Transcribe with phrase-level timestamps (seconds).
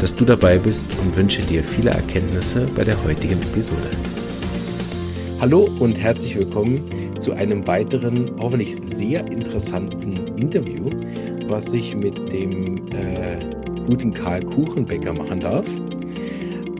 [0.00, 3.90] dass du dabei bist und wünsche dir viele Erkenntnisse bei der heutigen Episode.
[5.40, 6.82] Hallo und herzlich willkommen
[7.18, 10.90] zu einem weiteren, hoffentlich sehr interessanten Interview,
[11.48, 13.38] was ich mit dem äh,
[13.86, 15.68] guten Karl Kuchenbecker machen darf.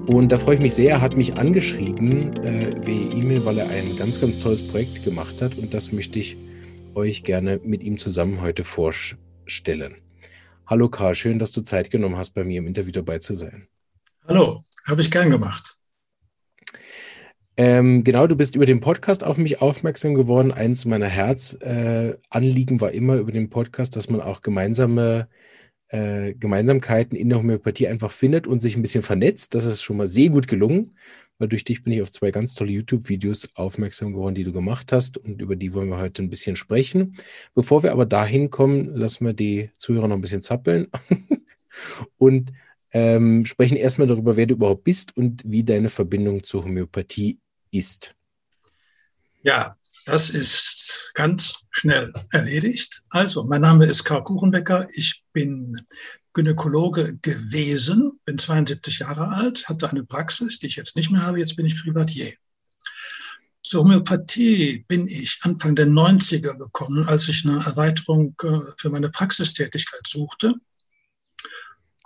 [0.06, 0.90] Und da freue ich mich sehr.
[0.90, 5.40] Er hat mich angeschrieben äh, via E-Mail, weil er ein ganz, ganz tolles Projekt gemacht
[5.40, 5.56] hat.
[5.56, 6.36] Und das möchte ich
[6.94, 9.94] euch gerne mit ihm zusammen heute vorstellen.
[10.66, 13.68] Hallo Karl, schön, dass du Zeit genommen hast, bei mir im Interview dabei zu sein.
[14.26, 15.76] Hallo, habe ich gern gemacht.
[17.58, 20.52] Ähm, genau, du bist über den Podcast auf mich aufmerksam geworden.
[20.52, 25.28] Eins meiner Herzanliegen äh, war immer über den Podcast, dass man auch gemeinsame
[25.88, 29.54] äh, Gemeinsamkeiten in der Homöopathie einfach findet und sich ein bisschen vernetzt.
[29.54, 30.96] Das ist schon mal sehr gut gelungen,
[31.38, 34.92] weil durch dich bin ich auf zwei ganz tolle YouTube-Videos aufmerksam geworden, die du gemacht
[34.92, 37.16] hast und über die wollen wir heute ein bisschen sprechen.
[37.54, 40.88] Bevor wir aber dahin kommen, lassen wir die Zuhörer noch ein bisschen zappeln
[42.18, 42.52] und
[42.92, 47.38] ähm, sprechen erstmal darüber, wer du überhaupt bist und wie deine Verbindung zur Homöopathie
[47.72, 48.14] ist.
[49.42, 53.02] Ja, das ist ganz schnell erledigt.
[53.10, 54.86] Also, mein Name ist Karl Kuchenbecker.
[54.94, 55.80] Ich bin
[56.32, 61.38] Gynäkologe gewesen, bin 72 Jahre alt, hatte eine Praxis, die ich jetzt nicht mehr habe.
[61.38, 62.34] Jetzt bin ich Privatier.
[63.62, 69.08] Zur Homöopathie bin ich Anfang der 90er gekommen, als ich eine Erweiterung äh, für meine
[69.08, 70.54] Praxistätigkeit suchte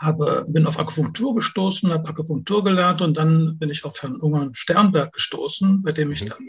[0.00, 4.54] habe, bin auf Akupunktur gestoßen, habe Akupunktur gelernt und dann bin ich auf Herrn Ungern
[4.54, 6.28] Sternberg gestoßen, bei dem ich mhm.
[6.28, 6.48] dann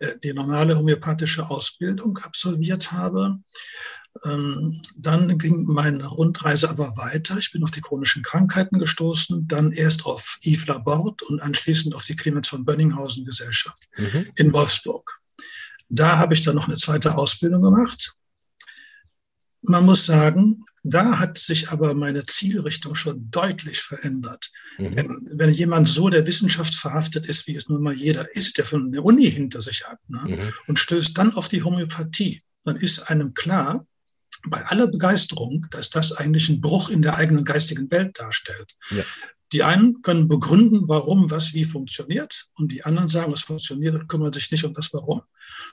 [0.00, 3.38] äh, die normale homöopathische Ausbildung absolviert habe.
[4.24, 7.38] Ähm, dann ging meine Rundreise aber weiter.
[7.38, 12.04] Ich bin auf die chronischen Krankheiten gestoßen, dann erst auf Yves Laborde und anschließend auf
[12.04, 14.26] die Clemens von Bönninghausen Gesellschaft mhm.
[14.36, 15.20] in Wolfsburg.
[15.88, 18.14] Da habe ich dann noch eine zweite Ausbildung gemacht
[19.62, 24.50] man muss sagen, da hat sich aber meine Zielrichtung schon deutlich verändert.
[24.78, 24.96] Mhm.
[24.96, 28.64] Wenn, wenn, jemand so der Wissenschaft verhaftet ist, wie es nun mal jeder ist, der
[28.64, 30.52] von der Uni hinter sich hat, ne, mhm.
[30.66, 33.86] und stößt dann auf die Homöopathie, dann ist einem klar,
[34.46, 38.74] bei aller Begeisterung, dass das eigentlich einen Bruch in der eigenen geistigen Welt darstellt.
[38.90, 39.04] Ja.
[39.52, 44.08] Die einen können begründen, warum was wie funktioniert und die anderen sagen, es funktioniert und
[44.08, 45.22] kümmern sich nicht um das Warum.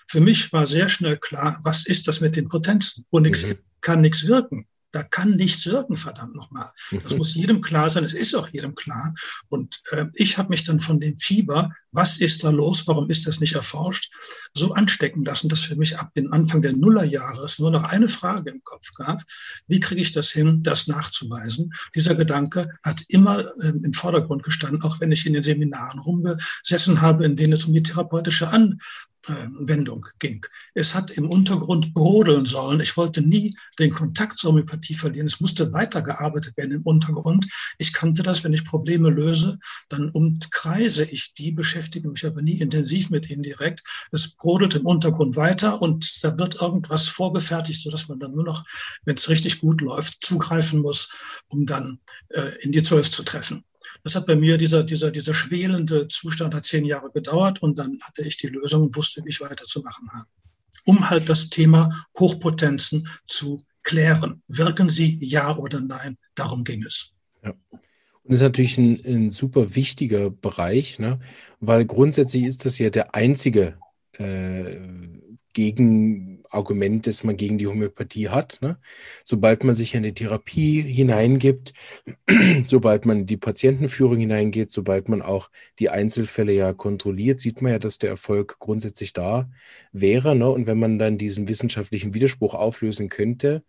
[0.07, 3.05] Für mich war sehr schnell klar, was ist das mit den Potenzen?
[3.11, 3.59] Wo nichts mhm.
[3.81, 4.67] kann nichts wirken.
[4.91, 6.69] Da kann nichts wirken, verdammt nochmal.
[7.03, 7.17] Das mhm.
[7.17, 9.13] muss jedem klar sein, es ist auch jedem klar.
[9.49, 13.27] Und äh, ich habe mich dann von dem Fieber, was ist da los, warum ist
[13.27, 14.11] das nicht erforscht,
[14.53, 18.07] so anstecken lassen, dass für mich ab dem Anfang der Nullerjahre es nur noch eine
[18.07, 19.21] Frage im Kopf gab,
[19.67, 21.73] wie kriege ich das hin, das nachzuweisen.
[21.95, 27.01] Dieser Gedanke hat immer äh, im Vordergrund gestanden, auch wenn ich in den Seminaren rumgesessen
[27.01, 28.79] habe, in denen es um die therapeutische An
[29.27, 30.45] Wendung ging.
[30.73, 32.79] Es hat im Untergrund brodeln sollen.
[32.79, 35.27] Ich wollte nie den Kontakt zur Homöopathie verlieren.
[35.27, 37.47] Es musste weitergearbeitet werden im Untergrund.
[37.77, 42.59] Ich kannte das, wenn ich Probleme löse, dann umkreise ich die, beschäftige mich aber nie
[42.59, 43.83] intensiv mit ihnen direkt.
[44.11, 48.63] Es brodelt im Untergrund weiter und da wird irgendwas vorgefertigt, sodass man dann nur noch,
[49.05, 51.09] wenn es richtig gut läuft, zugreifen muss,
[51.47, 51.99] um dann
[52.29, 53.63] äh, in die Zwölf zu treffen.
[54.03, 57.99] Das hat bei mir, dieser, dieser, dieser schwelende Zustand hat zehn Jahre gedauert und dann
[58.01, 60.27] hatte ich die Lösung und wusste, wie ich weiterzumachen habe.
[60.85, 64.41] Um halt das Thema Hochpotenzen zu klären.
[64.47, 66.17] Wirken sie ja oder nein?
[66.35, 67.13] Darum ging es.
[67.43, 67.53] Ja.
[67.71, 67.81] Und
[68.33, 71.19] das ist natürlich ein, ein super wichtiger Bereich, ne?
[71.61, 73.77] weil grundsätzlich ist das ja der einzige
[74.13, 74.79] äh,
[75.57, 78.59] Gegenargument, das man gegen die Homöopathie hat.
[78.61, 78.77] Ne?
[79.23, 81.73] Sobald man sich in die Therapie hineingibt,
[82.67, 85.49] sobald man in die Patientenführung hineingeht, sobald man auch
[85.79, 89.49] die Einzelfälle ja kontrolliert, sieht man ja, dass der Erfolg grundsätzlich da
[89.91, 90.35] wäre.
[90.35, 90.47] Ne?
[90.47, 93.63] Und wenn man dann diesen wissenschaftlichen Widerspruch auflösen könnte,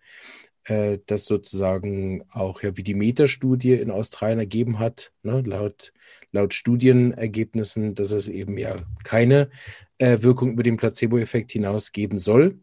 [0.68, 5.92] äh, das sozusagen auch ja wie die Metastudie in Australien ergeben hat, ne, laut,
[6.30, 9.50] laut Studienergebnissen, dass es eben ja keine
[9.98, 12.60] äh, Wirkung über den Placebo-Effekt hinaus geben soll.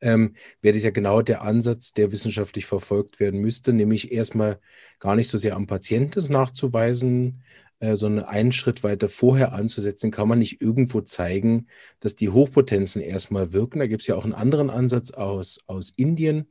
[0.00, 4.58] Ähm, wäre das ja genau der Ansatz, der wissenschaftlich verfolgt werden müsste, nämlich erstmal
[4.98, 7.42] gar nicht so sehr am Patienten nachzuweisen,
[7.80, 11.66] äh, sondern einen Schritt weiter vorher anzusetzen, kann man nicht irgendwo zeigen,
[12.00, 13.80] dass die Hochpotenzen erstmal wirken.
[13.80, 16.46] Da gibt es ja auch einen anderen Ansatz aus, aus Indien,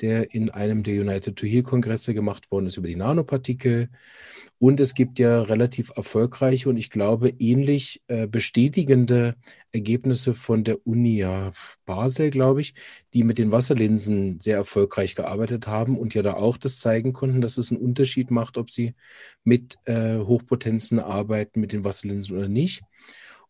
[0.00, 3.88] der in einem der United to Heal Kongresse gemacht worden ist über die Nanopartikel.
[4.58, 9.34] Und es gibt ja relativ erfolgreiche und ich glaube ähnlich äh, bestätigende
[9.70, 11.24] Ergebnisse von der Uni
[11.84, 12.74] Basel, glaube ich,
[13.12, 17.42] die mit den Wasserlinsen sehr erfolgreich gearbeitet haben und ja da auch das zeigen konnten,
[17.42, 18.94] dass es einen Unterschied macht, ob sie
[19.44, 22.82] mit äh, Hochpotenzen arbeiten, mit den Wasserlinsen oder nicht.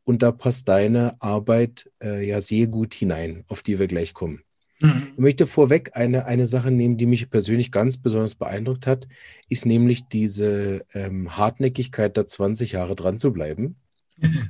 [0.02, 4.42] Und da passt deine Arbeit äh, ja sehr gut hinein, auf die wir gleich kommen.
[4.80, 5.08] Mhm.
[5.12, 9.08] Ich möchte vorweg eine, eine Sache nehmen, die mich persönlich ganz besonders beeindruckt hat,
[9.48, 13.76] ist nämlich diese ähm, Hartnäckigkeit, da 20 Jahre dran zu bleiben.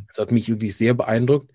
[0.07, 1.51] Das hat mich wirklich sehr beeindruckt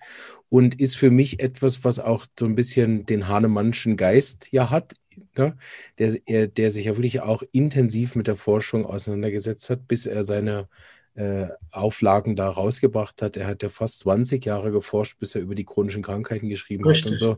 [0.49, 4.95] und ist für mich etwas, was auch so ein bisschen den Hahnemannschen Geist ja hat,
[5.37, 5.57] ne?
[5.97, 10.67] der, der sich ja wirklich auch intensiv mit der Forschung auseinandergesetzt hat, bis er seine
[11.15, 13.37] äh, Auflagen da rausgebracht hat.
[13.37, 17.05] Er hat ja fast 20 Jahre geforscht, bis er über die chronischen Krankheiten geschrieben Richtig.
[17.05, 17.37] hat und so.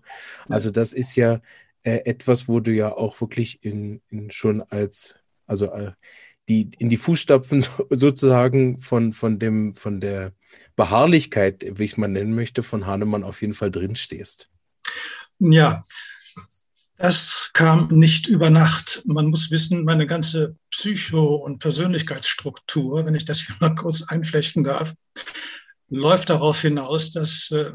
[0.49, 1.41] Also das ist ja
[1.83, 5.15] äh, etwas, wo du ja auch wirklich in, in schon als,
[5.47, 5.91] also äh,
[6.49, 10.33] die in die Fußstapfen so, sozusagen von, von dem, von der
[10.75, 14.49] Beharrlichkeit, wie ich es mal nennen möchte, von Hahnemann auf jeden Fall drin stehst.
[15.39, 15.81] Ja,
[16.97, 19.03] das kam nicht über Nacht.
[19.05, 24.63] Man muss wissen, meine ganze Psycho- und Persönlichkeitsstruktur, wenn ich das hier mal kurz einflechten
[24.63, 24.93] darf,
[25.89, 27.71] läuft darauf hinaus, dass äh,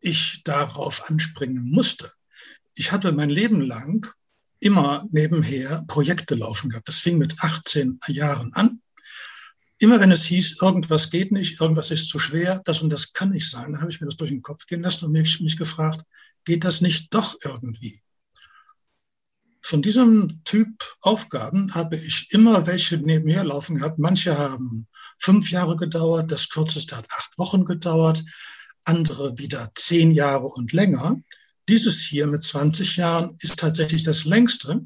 [0.00, 2.12] ich darauf anspringen musste.
[2.74, 4.06] Ich hatte mein Leben lang
[4.60, 6.88] immer nebenher Projekte laufen gehabt.
[6.88, 8.80] Das fing mit 18 Jahren an.
[9.78, 13.30] Immer wenn es hieß, irgendwas geht nicht, irgendwas ist zu schwer, das und das kann
[13.30, 15.56] nicht sein, dann habe ich mir das durch den Kopf gehen lassen und mich, mich
[15.56, 16.02] gefragt,
[16.44, 18.00] geht das nicht doch irgendwie?
[19.62, 20.68] Von diesem Typ
[21.00, 23.98] Aufgaben habe ich immer welche nebenher laufen gehabt.
[23.98, 24.88] Manche haben
[25.18, 28.24] fünf Jahre gedauert, das kürzeste hat acht Wochen gedauert,
[28.84, 31.16] andere wieder zehn Jahre und länger.
[31.68, 34.84] Dieses hier mit 20 Jahren ist tatsächlich das längste.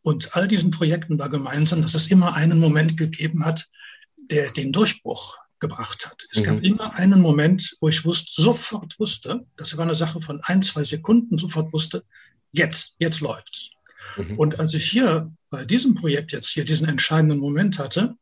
[0.00, 3.68] Und all diesen Projekten war gemeinsam, dass es immer einen Moment gegeben hat,
[4.16, 6.22] der den Durchbruch gebracht hat.
[6.32, 6.44] Es mhm.
[6.44, 10.62] gab immer einen Moment, wo ich wusste, sofort wusste, das war eine Sache von ein,
[10.62, 12.02] zwei Sekunden, sofort wusste,
[12.50, 13.70] jetzt, jetzt läuft's.
[14.16, 14.38] Mhm.
[14.38, 18.14] Und als ich hier bei diesem Projekt jetzt hier diesen entscheidenden Moment hatte,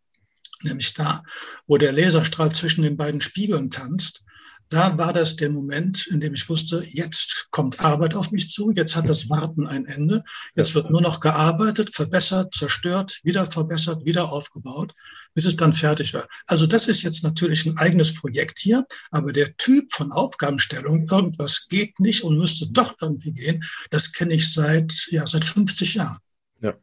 [0.63, 1.23] nämlich da,
[1.67, 4.25] wo der Laserstrahl zwischen den beiden Spiegeln tanzt,
[4.69, 8.73] da war das der Moment, in dem ich wusste, jetzt kommt Arbeit auf mich zu,
[8.73, 10.23] jetzt hat das Warten ein Ende,
[10.55, 14.95] jetzt wird nur noch gearbeitet, verbessert, zerstört, wieder verbessert, wieder aufgebaut,
[15.35, 16.27] bis es dann fertig war.
[16.47, 21.67] Also das ist jetzt natürlich ein eigenes Projekt hier, aber der Typ von Aufgabenstellung, irgendwas
[21.69, 26.19] geht nicht und müsste doch irgendwie gehen, das kenne ich seit, ja, seit 50 Jahren.
[26.61, 26.75] Ja.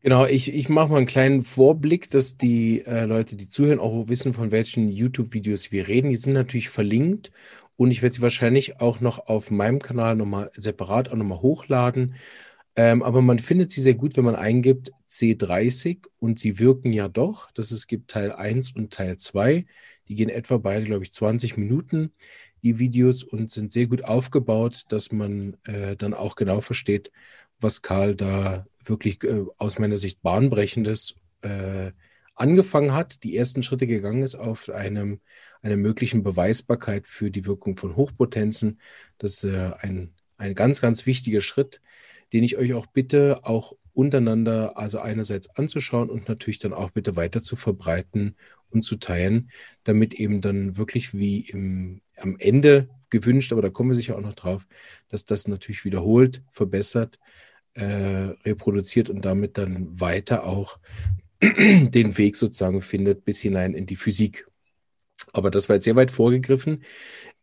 [0.00, 4.08] Genau, ich, ich mache mal einen kleinen Vorblick, dass die äh, Leute, die zuhören, auch
[4.08, 6.10] wissen, von welchen YouTube-Videos wir reden.
[6.10, 7.32] Die sind natürlich verlinkt
[7.76, 12.14] und ich werde sie wahrscheinlich auch noch auf meinem Kanal nochmal separat auch nochmal hochladen.
[12.76, 17.08] Ähm, aber man findet sie sehr gut, wenn man eingibt C30 und sie wirken ja
[17.08, 17.50] doch.
[17.52, 19.66] Das es gibt Teil 1 und Teil 2.
[20.08, 22.12] Die gehen etwa beide, glaube ich, 20 Minuten,
[22.62, 27.10] die Videos, und sind sehr gut aufgebaut, dass man äh, dann auch genau versteht,
[27.60, 31.92] was Karl da wirklich äh, aus meiner Sicht bahnbrechendes äh,
[32.34, 35.20] angefangen hat, die ersten Schritte gegangen ist auf einem,
[35.60, 38.80] einer möglichen Beweisbarkeit für die Wirkung von Hochpotenzen.
[39.18, 41.80] Das ist äh, ein, ein ganz, ganz wichtiger Schritt,
[42.32, 47.16] den ich euch auch bitte, auch untereinander, also einerseits anzuschauen und natürlich dann auch bitte
[47.16, 48.36] weiter zu verbreiten
[48.70, 49.50] und zu teilen,
[49.82, 54.20] damit eben dann wirklich wie im, am Ende gewünscht, aber da kommen wir sicher auch
[54.20, 54.68] noch drauf,
[55.08, 57.18] dass das natürlich wiederholt, verbessert
[57.78, 60.78] äh, reproduziert und damit dann weiter auch
[61.40, 64.46] den Weg sozusagen findet bis hinein in die Physik.
[65.32, 66.82] Aber das war jetzt sehr weit vorgegriffen.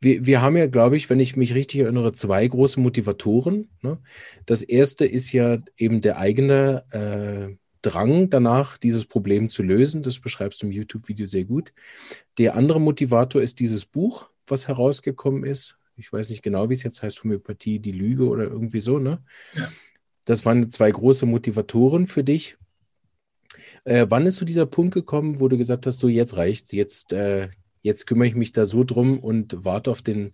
[0.02, 3.70] Wir, wir haben ja, glaube ich, wenn ich mich richtig erinnere, zwei große Motivatoren.
[3.82, 4.00] Ne?
[4.46, 10.02] Das erste ist ja eben der eigene äh, Drang danach, dieses Problem zu lösen.
[10.02, 11.74] Das beschreibst du im YouTube-Video sehr gut.
[12.38, 15.78] Der andere Motivator ist dieses Buch, was herausgekommen ist.
[15.96, 19.24] Ich weiß nicht genau, wie es jetzt heißt, Homöopathie, die Lüge oder irgendwie so, ne?
[19.54, 19.70] Ja.
[20.26, 22.58] Das waren zwei große Motivatoren für dich.
[23.84, 27.14] Äh, wann ist zu dieser Punkt gekommen, wo du gesagt hast, so jetzt reicht's, jetzt,
[27.14, 27.50] äh,
[27.82, 30.34] jetzt kümmere ich mich da so drum und warte auf den,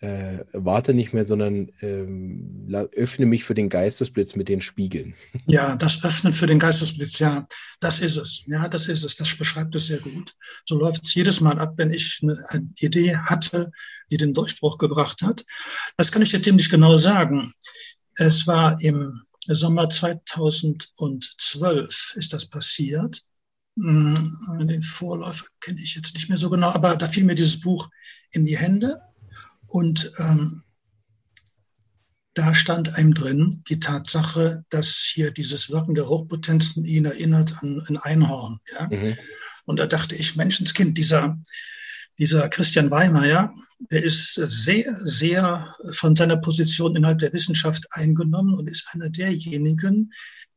[0.00, 5.14] äh, warte nicht mehr, sondern ähm, öffne mich für den Geistesblitz mit den Spiegeln.
[5.46, 7.48] Ja, das Öffnen für den Geistesblitz, ja,
[7.80, 8.44] das ist es.
[8.46, 9.16] Ja, das ist es.
[9.16, 10.34] Das beschreibt es sehr gut.
[10.64, 12.44] So läuft es jedes Mal ab, wenn ich eine,
[12.78, 13.70] Idee hatte,
[14.10, 15.44] die den Durchbruch gebracht hat.
[15.96, 17.54] Das kann ich dir ziemlich genau sagen.
[18.18, 23.22] Es war im Sommer 2012 ist das passiert.
[23.76, 24.14] Hm,
[24.62, 27.88] den Vorläufer kenne ich jetzt nicht mehr so genau, aber da fiel mir dieses Buch
[28.32, 29.00] in die Hände
[29.68, 30.64] und ähm,
[32.34, 37.84] da stand einem drin die Tatsache, dass hier dieses Wirken der Hochpotenzen ihn erinnert an
[37.88, 38.58] ein Einhorn.
[38.72, 38.88] Ja?
[38.88, 39.16] Mhm.
[39.64, 41.38] Und da dachte ich, Menschenskind, dieser,
[42.18, 48.70] dieser Christian Weimeyer, der ist sehr, sehr von seiner Position innerhalb der Wissenschaft eingenommen und
[48.70, 50.12] ist einer derjenigen,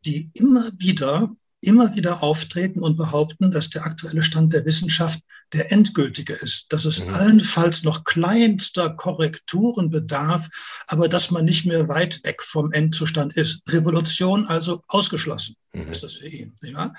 [0.06, 5.20] die immer wieder immer wieder auftreten und behaupten, dass der aktuelle Stand der Wissenschaft
[5.54, 7.14] der endgültige ist, dass es mhm.
[7.14, 10.48] allenfalls noch kleinster Korrekturen bedarf,
[10.88, 13.62] aber dass man nicht mehr weit weg vom Endzustand ist.
[13.68, 15.88] Revolution also ausgeschlossen mhm.
[15.90, 16.56] ist das für ihn.
[16.62, 16.94] Ja?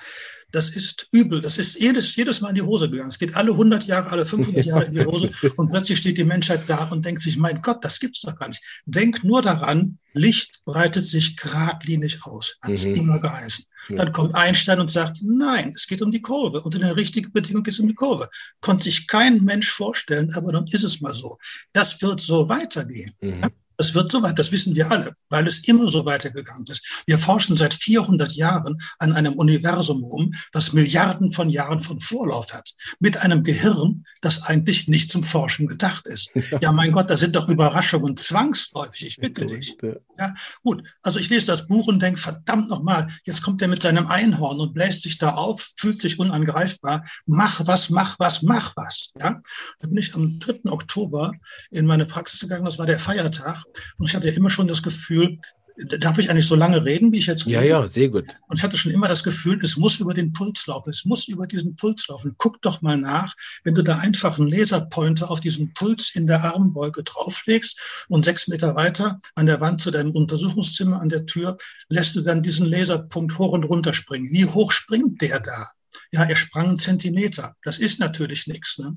[0.51, 1.41] Das ist übel.
[1.41, 3.09] Das ist jedes, jedes Mal in die Hose gegangen.
[3.09, 6.25] Es geht alle 100 Jahre, alle 500 Jahre in die Hose und plötzlich steht die
[6.25, 8.63] Menschheit da und denkt sich, mein Gott, das gibt's doch gar nicht.
[8.85, 12.93] Denk nur daran, Licht breitet sich geradlinig aus, hat's mhm.
[12.93, 13.65] immer geheißen.
[13.89, 16.61] Dann kommt Einstein und sagt, nein, es geht um die Kurve.
[16.61, 18.29] Unter den richtigen Bedingungen geht es um die Kurve.
[18.61, 21.37] Konnte sich kein Mensch vorstellen, aber dann ist es mal so.
[21.73, 23.11] Das wird so weitergehen.
[23.21, 23.41] Mhm.
[23.83, 27.03] Das wird so weit, das wissen wir alle, weil es immer so weitergegangen ist.
[27.05, 32.53] Wir forschen seit 400 Jahren an einem Universum rum, das Milliarden von Jahren von Vorlauf
[32.53, 36.31] hat, mit einem Gehirn, das eigentlich nicht zum Forschen gedacht ist.
[36.61, 39.75] Ja, mein Gott, da sind doch Überraschungen zwangsläufig, ich bitte dich.
[40.17, 43.81] Ja, gut, also ich lese das Buch und denke, verdammt nochmal, jetzt kommt er mit
[43.81, 48.77] seinem Einhorn und bläst sich da auf, fühlt sich unangreifbar, mach was, mach was, mach
[48.77, 49.11] was.
[49.19, 49.41] Ja,
[49.79, 50.71] da bin ich am 3.
[50.71, 51.33] Oktober
[51.69, 53.65] in meine Praxis gegangen, das war der Feiertag
[53.97, 55.39] und ich hatte immer schon das Gefühl,
[55.75, 57.55] darf ich eigentlich so lange reden, wie ich jetzt rede?
[57.55, 58.25] Ja, ja, sehr gut.
[58.47, 60.89] Und ich hatte schon immer das Gefühl, es muss über den Puls laufen.
[60.89, 62.35] Es muss über diesen Puls laufen.
[62.37, 66.43] Guck doch mal nach, wenn du da einfach einen Laserpointer auf diesen Puls in der
[66.43, 71.57] Armbeuge drauflegst und sechs Meter weiter an der Wand zu deinem Untersuchungszimmer an der Tür
[71.89, 74.29] lässt du dann diesen Laserpunkt hoch und runter springen.
[74.29, 75.71] Wie hoch springt der da?
[76.13, 77.55] Ja, er sprang einen Zentimeter.
[77.63, 78.77] Das ist natürlich nichts.
[78.77, 78.95] Ne?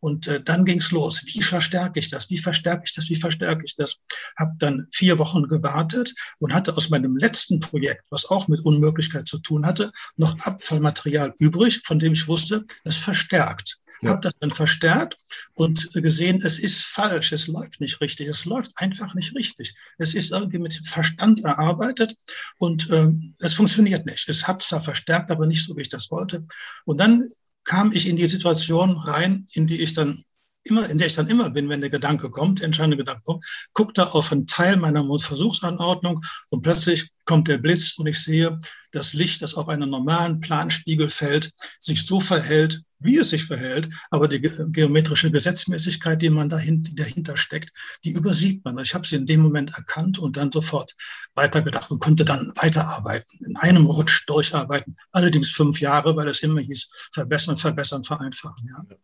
[0.00, 1.22] Und äh, dann ging's los.
[1.24, 2.28] Wie verstärke ich das?
[2.28, 3.08] Wie verstärke ich das?
[3.08, 3.96] Wie verstärke ich das?
[4.36, 9.26] Hab dann vier Wochen gewartet und hatte aus meinem letzten Projekt, was auch mit Unmöglichkeit
[9.26, 13.78] zu tun hatte, noch Abfallmaterial übrig, von dem ich wusste, das verstärkt.
[14.00, 14.10] Ja.
[14.10, 15.16] Habe das dann verstärkt
[15.54, 19.74] und gesehen, es ist falsch, es läuft nicht richtig, es läuft einfach nicht richtig.
[19.98, 22.14] Es ist irgendwie mit Verstand erarbeitet
[22.58, 24.28] und ähm, es funktioniert nicht.
[24.28, 26.46] Es hat zwar verstärkt, aber nicht so, wie ich das wollte.
[26.84, 27.28] Und dann
[27.64, 30.24] kam ich in die Situation rein, in die ich dann
[30.68, 33.44] immer, in der ich dann immer bin, wenn der Gedanke kommt, der entscheidende Gedanke kommt,
[33.72, 38.58] gucke da auf einen Teil meiner Versuchsanordnung und plötzlich kommt der Blitz und ich sehe
[38.92, 43.88] das Licht, das auf einem normalen Planspiegel fällt, sich so verhält, wie es sich verhält,
[44.10, 47.70] aber die geometrische Gesetzmäßigkeit, die man dahinter, dahinter steckt,
[48.04, 48.78] die übersieht man.
[48.78, 50.94] Ich habe sie in dem Moment erkannt und dann sofort
[51.34, 54.96] weitergedacht und konnte dann weiterarbeiten, in einem Rutsch durcharbeiten.
[55.12, 58.66] Allerdings fünf Jahre, weil es immer hieß, verbessern, verbessern, vereinfachen.
[58.66, 58.96] Ja.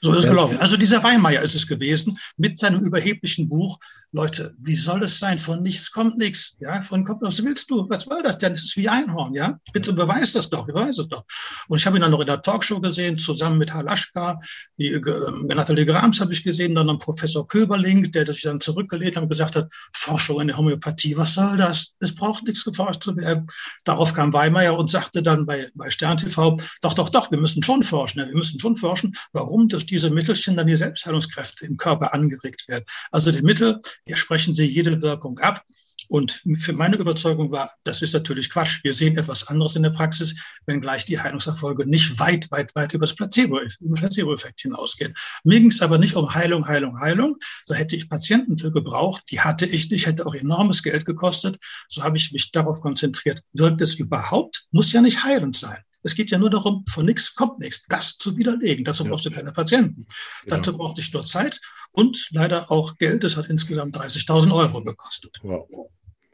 [0.00, 0.58] So ist es gelaufen.
[0.58, 3.78] Also dieser Weimeyer ist es gewesen mit seinem überheblichen Buch.
[4.12, 5.38] Leute, wie soll es sein?
[5.38, 6.56] Von nichts kommt nichts.
[6.60, 7.86] Ja, von kommt, was willst du?
[7.90, 8.54] Was soll das denn?
[8.54, 9.58] Es ist wie Einhorn, ja?
[9.72, 11.24] Bitte beweis das doch, beweis es doch.
[11.68, 14.38] Und ich habe ihn dann noch in der Talkshow gesehen, zusammen mit Halaschka,
[14.78, 19.16] die, äh, Nathalie Grams habe ich gesehen, dann noch Professor Köberling, der sich dann zurückgelehnt
[19.16, 21.94] hat und gesagt hat, Forschung in der Homöopathie, was soll das?
[22.00, 23.48] Es braucht nichts geforscht zu werden.
[23.84, 27.62] Darauf kam Weimeyer und sagte dann bei, bei Stern TV, doch, doch, doch, wir müssen
[27.62, 28.20] schon forschen.
[28.20, 32.68] Ja, wir müssen schon forschen, warum das diese Mittelchen dann die Selbstheilungskräfte im Körper angeregt
[32.68, 32.84] werden.
[33.10, 35.64] Also die Mittel, die sprechen sie jede Wirkung ab.
[36.08, 38.82] Und für meine Überzeugung war, das ist natürlich Quatsch.
[38.82, 43.06] Wir sehen etwas anderes in der Praxis, wenngleich die Heilungserfolge nicht weit, weit, weit über
[43.06, 45.14] das Placebo-Effekt Placebo hinausgehen.
[45.44, 47.36] Mir ging es aber nicht um Heilung, Heilung, Heilung.
[47.66, 49.24] Da hätte ich Patienten für gebraucht.
[49.30, 51.58] Die hatte ich nicht, hätte auch enormes Geld gekostet.
[51.88, 53.42] So habe ich mich darauf konzentriert.
[53.52, 54.66] Wirkt es überhaupt?
[54.70, 55.82] Muss ja nicht heilend sein.
[56.02, 58.84] Es geht ja nur darum, von nichts kommt nichts, das zu widerlegen.
[58.84, 59.10] Dazu ja.
[59.10, 60.06] brauchst du keine Patienten.
[60.44, 60.56] Genau.
[60.56, 61.60] Dazu brauchte ich nur Zeit
[61.92, 63.24] und leider auch Geld.
[63.24, 65.38] Das hat insgesamt 30.000 Euro gekostet.
[65.42, 65.90] Wow.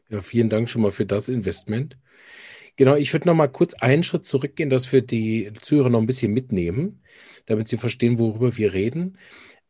[0.09, 1.97] Ja, vielen Dank schon mal für das Investment.
[2.77, 6.05] Genau, ich würde noch mal kurz einen Schritt zurückgehen, dass wir die Zuhörer noch ein
[6.05, 7.01] bisschen mitnehmen,
[7.45, 9.17] damit sie verstehen, worüber wir reden.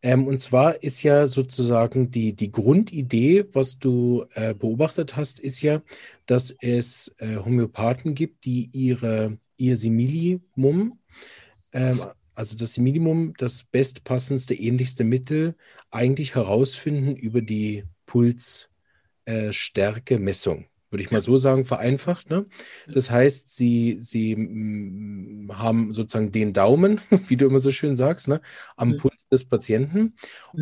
[0.01, 5.61] Ähm, und zwar ist ja sozusagen die, die Grundidee, was du äh, beobachtet hast, ist
[5.61, 5.81] ja,
[6.25, 10.99] dass es äh, Homöopathen gibt, die ihre, ihr Similimum,
[11.73, 12.01] ähm,
[12.35, 15.55] also das Similimum, das bestpassendste, ähnlichste Mittel,
[15.89, 22.29] eigentlich herausfinden über die Pulsstärke-Messung würde ich mal so sagen, vereinfacht.
[22.29, 22.45] Ne?
[22.87, 28.29] Das heißt, sie, sie mm, haben sozusagen den Daumen, wie du immer so schön sagst,
[28.29, 28.39] ne,
[28.77, 30.13] am Puls des Patienten.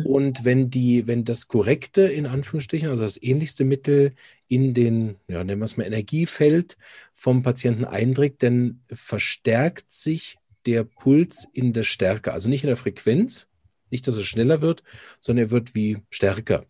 [0.04, 4.14] Und wenn die, wenn das korrekte, in Anführungsstrichen, also das ähnlichste Mittel
[4.48, 6.76] in den, ja, nennen wir es mal Energiefeld
[7.14, 12.76] vom Patienten eindringt, dann verstärkt sich der Puls in der Stärke, also nicht in der
[12.76, 13.46] Frequenz,
[13.90, 14.82] nicht, dass er schneller wird,
[15.20, 16.64] sondern er wird wie stärker.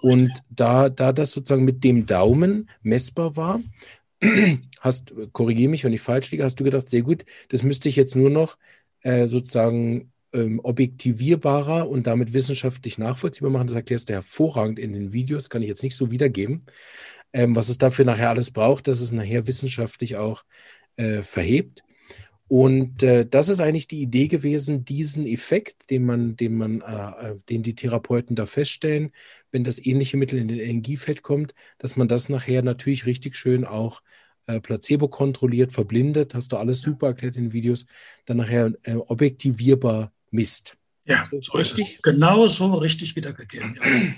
[0.00, 3.60] Und da, da das sozusagen mit dem Daumen messbar war,
[4.80, 7.96] hast, korrigiere mich, wenn ich falsch liege, hast du gedacht, sehr gut, das müsste ich
[7.96, 8.58] jetzt nur noch
[9.02, 13.66] äh, sozusagen ähm, objektivierbarer und damit wissenschaftlich nachvollziehbar machen.
[13.66, 16.66] Das erklärst du hervorragend in den Videos, kann ich jetzt nicht so wiedergeben.
[17.32, 20.44] Ähm, was es dafür nachher alles braucht, dass es nachher wissenschaftlich auch
[20.96, 21.82] äh, verhebt.
[22.48, 27.30] Und äh, das ist eigentlich die Idee gewesen, diesen Effekt, den man, den man, äh,
[27.30, 29.10] äh, den die Therapeuten da feststellen,
[29.50, 33.64] wenn das ähnliche Mittel in den Energiefeld kommt, dass man das nachher natürlich richtig schön
[33.64, 34.00] auch
[34.46, 37.86] äh, Placebo kontrolliert, verblindet, hast du alles super erklärt in den Videos,
[38.26, 40.76] dann nachher äh, objektivierbar misst.
[41.04, 42.02] Ja, so ist es.
[42.02, 43.76] Genau so richtig wiedergegeben.
[43.76, 44.14] Ja.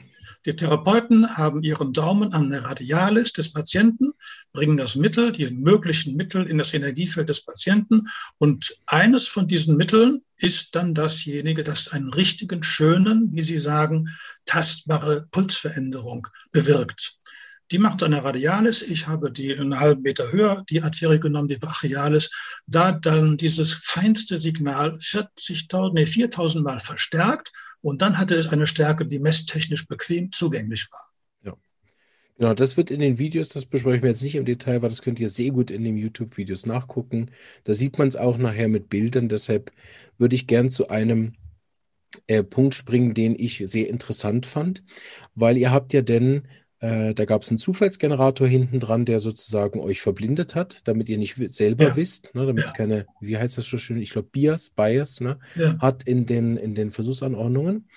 [0.47, 4.12] Die Therapeuten haben ihren Daumen an der Radialis des Patienten,
[4.53, 8.09] bringen das Mittel, die möglichen Mittel in das Energiefeld des Patienten.
[8.38, 14.09] Und eines von diesen Mitteln ist dann dasjenige, das einen richtigen, schönen, wie Sie sagen,
[14.47, 17.18] tastbare Pulsveränderung bewirkt.
[17.71, 18.83] Die macht eine Radialis.
[18.83, 22.31] Ich habe die einen halben Meter höher, die Arterie genommen, die Brachialis.
[22.67, 28.67] Da dann dieses feinste Signal 40.000, nee, 4.000 Mal verstärkt und dann hatte es eine
[28.67, 31.09] Stärke, die messtechnisch bequem zugänglich war.
[32.39, 35.03] Genau, das wird in den Videos, das besprechen wir jetzt nicht im Detail, weil das
[35.03, 37.33] könnt ihr sehr gut in den YouTube-Videos nachgucken.
[37.65, 39.29] Da sieht man es auch nachher mit Bildern.
[39.29, 39.73] Deshalb
[40.19, 41.35] würde ich gern zu einem
[42.29, 44.85] äh, Punkt springen, den ich sehr interessant fand,
[45.35, 46.47] weil ihr habt ja denn
[46.81, 51.19] äh, da gab es einen Zufallsgenerator hinten dran, der sozusagen euch verblindet hat, damit ihr
[51.19, 51.97] nicht selber ja.
[51.97, 52.77] wisst, ne, damit es ja.
[52.77, 55.79] keine, wie heißt das so schön, ich glaube Bias, Bias, ne, ja.
[55.81, 57.89] hat in den, in den Versuchsanordnungen.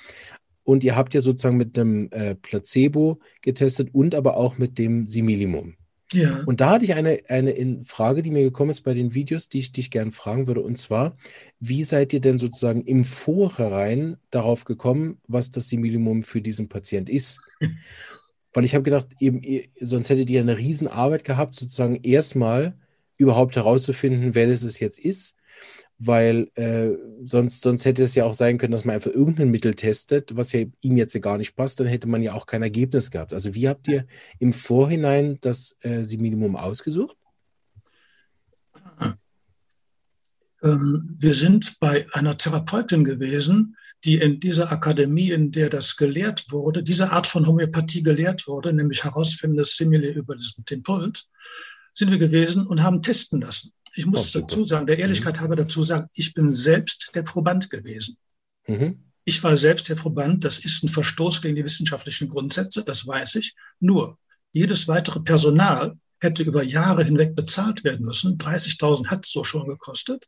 [0.64, 5.08] Und ihr habt ja sozusagen mit dem äh, Placebo getestet und aber auch mit dem
[5.08, 5.76] Similimum.
[6.14, 6.42] Ja.
[6.46, 9.60] Und da hatte ich eine, eine Frage, die mir gekommen ist bei den Videos, die
[9.60, 10.62] ich dich gerne fragen würde.
[10.62, 11.16] Und zwar,
[11.60, 17.10] wie seid ihr denn sozusagen im Vorhinein darauf gekommen, was das Similimum für diesen Patient
[17.10, 17.40] ist?
[18.53, 19.41] Weil ich habe gedacht, eben,
[19.79, 22.77] sonst hättet ihr eine Riesenarbeit gehabt, sozusagen erstmal
[23.17, 25.36] überhaupt herauszufinden, wer es jetzt ist.
[25.98, 29.76] Weil äh, sonst, sonst hätte es ja auch sein können, dass man einfach irgendein Mittel
[29.76, 33.12] testet, was ja ihm jetzt gar nicht passt, dann hätte man ja auch kein Ergebnis
[33.12, 33.34] gehabt.
[33.34, 34.08] Also wie habt ihr
[34.39, 37.15] im Vorhinein das äh, Minimum ausgesucht?
[38.99, 39.13] Ähm,
[40.62, 46.84] wir sind bei einer Therapeutin gewesen, die in dieser Akademie, in der das gelehrt wurde,
[46.84, 50.36] diese Art von Homöopathie gelehrt wurde, nämlich herausfinden das Simile über
[50.69, 51.30] den Puls,
[51.93, 53.71] sind wir gewesen und haben testen lassen.
[53.95, 55.41] Ich muss oh, dazu sagen, der Ehrlichkeit mhm.
[55.41, 58.17] habe dazu sagen, ich bin selbst der Proband gewesen.
[58.67, 59.04] Mhm.
[59.26, 60.43] Ich war selbst der Proband.
[60.43, 63.56] Das ist ein Verstoß gegen die wissenschaftlichen Grundsätze, das weiß ich.
[63.80, 64.17] Nur
[64.54, 68.38] jedes weitere Personal hätte über Jahre hinweg bezahlt werden müssen.
[68.38, 70.25] 30.000 hat es so schon gekostet.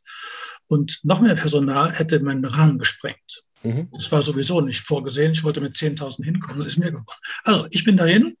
[0.66, 3.44] Und noch mehr Personal hätte meinen Rahmen gesprengt.
[3.62, 3.88] Mhm.
[3.92, 5.32] Das war sowieso nicht vorgesehen.
[5.32, 7.06] Ich wollte mit 10.000 hinkommen, das ist mir geworden.
[7.44, 8.36] Also ich bin dahin,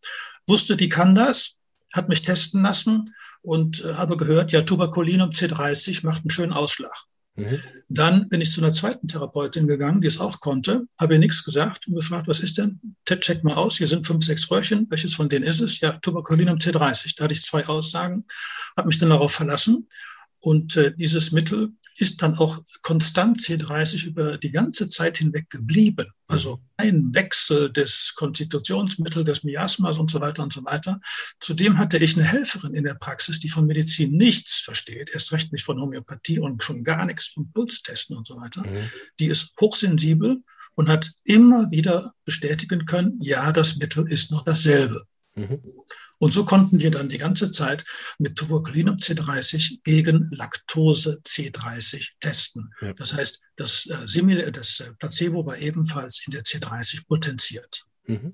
[0.46, 1.56] wusste, die kann das,
[1.92, 6.94] hat mich testen lassen und äh, habe gehört, ja, Tuberkulinum C30 macht einen schönen Ausschlag.
[7.36, 7.60] Mhm.
[7.88, 11.44] Dann bin ich zu einer zweiten Therapeutin gegangen, die es auch konnte, habe ihr nichts
[11.44, 12.80] gesagt und gefragt, was ist denn?
[13.06, 15.80] Check mal aus, hier sind fünf, sechs Röhrchen, welches von denen ist es?
[15.80, 17.14] Ja, Tuberculinum C30.
[17.16, 18.24] Da hatte ich zwei Aussagen,
[18.76, 19.88] habe mich dann darauf verlassen
[20.44, 26.06] und äh, dieses Mittel ist dann auch konstant C30 über die ganze Zeit hinweg geblieben.
[26.28, 31.00] Also ein Wechsel des Konstitutionsmittels, des Miasmas und so weiter und so weiter.
[31.40, 35.50] Zudem hatte ich eine Helferin in der Praxis, die von Medizin nichts versteht, erst recht
[35.50, 38.66] nicht von Homöopathie und schon gar nichts von Pulstesten und so weiter.
[38.66, 38.90] Mhm.
[39.20, 40.42] Die ist hochsensibel
[40.74, 45.00] und hat immer wieder bestätigen können, ja, das Mittel ist noch dasselbe.
[45.36, 45.62] Mhm.
[46.24, 47.84] Und so konnten wir dann die ganze Zeit
[48.16, 52.72] mit Tuberculinum C30 gegen Laktose C30 testen.
[52.80, 52.94] Ja.
[52.94, 57.84] Das heißt, das, äh, das äh, Placebo war ebenfalls in der C30 potenziert.
[58.06, 58.32] Mhm.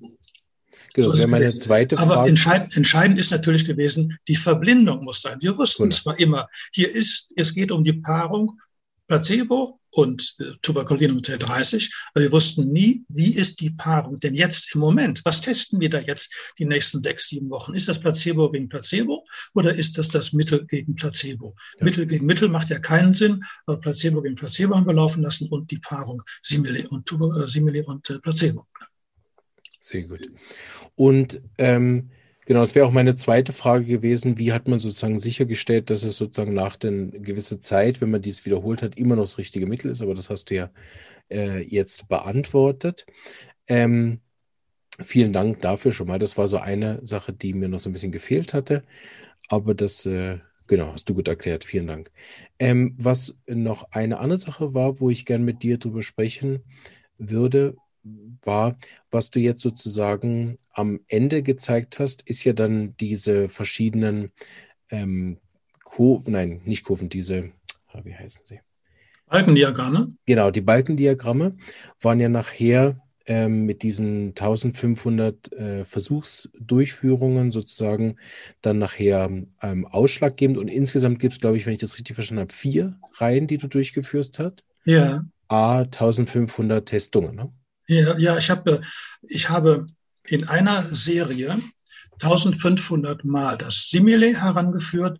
[0.95, 2.13] Genau, so meine zweite Frage.
[2.13, 5.39] Aber entscheidend, entscheidend ist natürlich gewesen, die Verblindung muss sein.
[5.41, 5.97] Wir wussten genau.
[5.97, 8.57] zwar immer, hier ist, es geht um die Paarung
[9.11, 11.93] Placebo und äh, Tuberkulinum T30.
[12.15, 15.21] Aber wir wussten nie, wie ist die Paarung denn jetzt im Moment?
[15.25, 17.75] Was testen wir da jetzt die nächsten sechs, sieben Wochen?
[17.75, 21.57] Ist das Placebo gegen Placebo oder ist das das Mittel gegen Placebo?
[21.79, 21.85] Ja.
[21.85, 25.49] Mittel gegen Mittel macht ja keinen Sinn, aber Placebo gegen Placebo haben wir laufen lassen
[25.49, 28.65] und die Paarung Simile und, Tuber, äh, Simile und äh, Placebo.
[29.81, 30.21] Sehr gut.
[30.95, 32.11] Und ähm,
[32.51, 34.37] Genau, das wäre auch meine zweite Frage gewesen.
[34.37, 38.45] Wie hat man sozusagen sichergestellt, dass es sozusagen nach den gewisse Zeit, wenn man dies
[38.45, 40.03] wiederholt hat, immer noch das richtige Mittel ist?
[40.03, 40.71] Aber das hast du ja
[41.31, 43.07] äh, jetzt beantwortet.
[43.69, 44.21] Ähm,
[45.03, 46.19] vielen Dank dafür schon mal.
[46.19, 48.85] Das war so eine Sache, die mir noch so ein bisschen gefehlt hatte.
[49.49, 51.65] Aber das, äh, genau, hast du gut erklärt.
[51.65, 52.11] Vielen Dank.
[52.59, 56.65] Ähm, was noch eine andere Sache war, wo ich gern mit dir drüber sprechen
[57.19, 58.77] würde, war,
[59.11, 64.33] was du jetzt sozusagen am Ende gezeigt hast, ist ja dann diese verschiedenen
[64.91, 65.39] ähm,
[65.85, 67.51] Kurven, nein, nicht Kurven, diese,
[67.93, 68.61] ah, wie heißen sie?
[69.27, 70.15] Balkendiagramme?
[70.27, 71.57] Genau, die Balkendiagramme
[72.01, 78.17] waren ja nachher ähm, mit diesen 1500 äh, Versuchsdurchführungen sozusagen
[78.61, 79.31] dann nachher
[79.63, 80.59] ähm, ausschlaggebend.
[80.59, 83.59] Und insgesamt gibt es, glaube ich, wenn ich das richtig verstanden habe, vier Reihen, die
[83.59, 84.67] du durchgeführt hast.
[84.85, 85.25] Ja.
[85.47, 87.37] A 1500 Testungen.
[87.37, 87.53] Ne?
[87.91, 88.81] Ja, ja ich, habe,
[89.23, 89.85] ich habe
[90.25, 91.61] in einer Serie
[92.23, 95.19] 1500 Mal das Simile herangeführt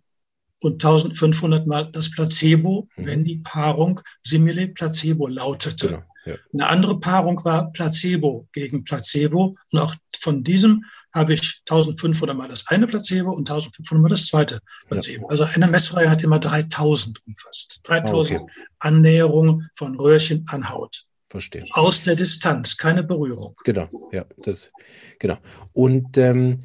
[0.59, 3.05] und 1500 Mal das Placebo, mhm.
[3.07, 5.87] wenn die Paarung Simile-Placebo lautete.
[5.87, 6.35] Genau, ja.
[6.53, 9.57] Eine andere Paarung war Placebo gegen Placebo.
[9.71, 14.27] Und auch von diesem habe ich 1500 Mal das eine Placebo und 1500 Mal das
[14.27, 15.23] zweite Placebo.
[15.23, 15.29] Ja.
[15.29, 17.81] Also eine Messreihe hat immer 3000 umfasst.
[17.83, 18.53] 3000 ah, okay.
[18.79, 21.05] Annäherungen von Röhrchen an Haut.
[21.31, 21.63] Verstehe.
[21.75, 23.55] Aus der Distanz, keine Berührung.
[23.63, 24.69] Genau, ja, das,
[25.17, 25.37] genau.
[25.71, 26.59] Und ähm,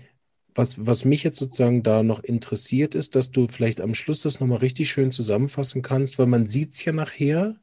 [0.56, 4.40] was, was mich jetzt sozusagen da noch interessiert, ist, dass du vielleicht am Schluss das
[4.40, 7.54] nochmal richtig schön zusammenfassen kannst, weil man sieht es ja nachher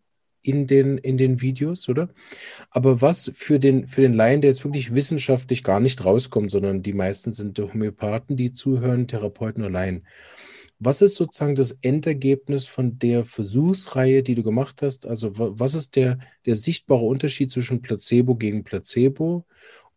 [0.43, 2.07] in den, in den Videos, oder?
[2.69, 6.83] Aber was für den, für den Laien, der jetzt wirklich wissenschaftlich gar nicht rauskommt, sondern
[6.83, 10.05] die meisten sind Homöopathen, die zuhören, Therapeuten allein.
[10.79, 15.05] Was ist sozusagen das Endergebnis von der Versuchsreihe, die du gemacht hast?
[15.05, 19.45] Also was ist der, der sichtbare Unterschied zwischen Placebo gegen Placebo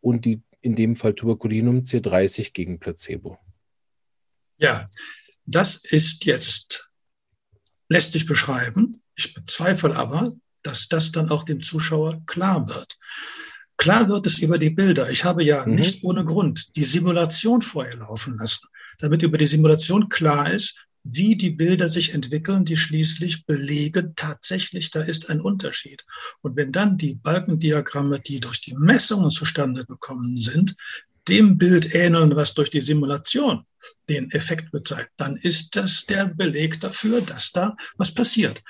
[0.01, 3.39] und die in dem Fall Tuberculinum C30 gegen Placebo.
[4.59, 4.85] Ja,
[5.45, 6.91] das ist jetzt,
[7.89, 8.91] lässt sich beschreiben.
[9.15, 10.35] Ich bezweifle aber,
[10.65, 12.99] dass das dann auch dem Zuschauer klar wird.
[13.77, 15.11] Klar wird es über die Bilder.
[15.11, 15.75] Ich habe ja mhm.
[15.75, 18.67] nicht ohne Grund die Simulation vorher laufen lassen,
[18.99, 24.91] damit über die Simulation klar ist, wie die Bilder sich entwickeln, die schließlich belegen, tatsächlich,
[24.91, 26.05] da ist ein Unterschied.
[26.43, 30.75] Und wenn dann die Balkendiagramme, die durch die Messungen zustande gekommen sind,
[31.29, 33.65] dem Bild ähneln, was durch die Simulation
[34.09, 38.63] den Effekt bezeigt, dann ist das der Beleg dafür, dass da was passiert.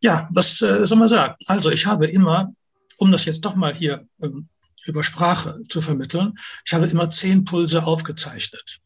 [0.00, 1.34] Ja, was äh, soll man sagen?
[1.46, 2.52] Also ich habe immer,
[3.00, 4.48] um das jetzt doch mal hier ähm,
[4.86, 8.80] über Sprache zu vermitteln, ich habe immer zehn Pulse aufgezeichnet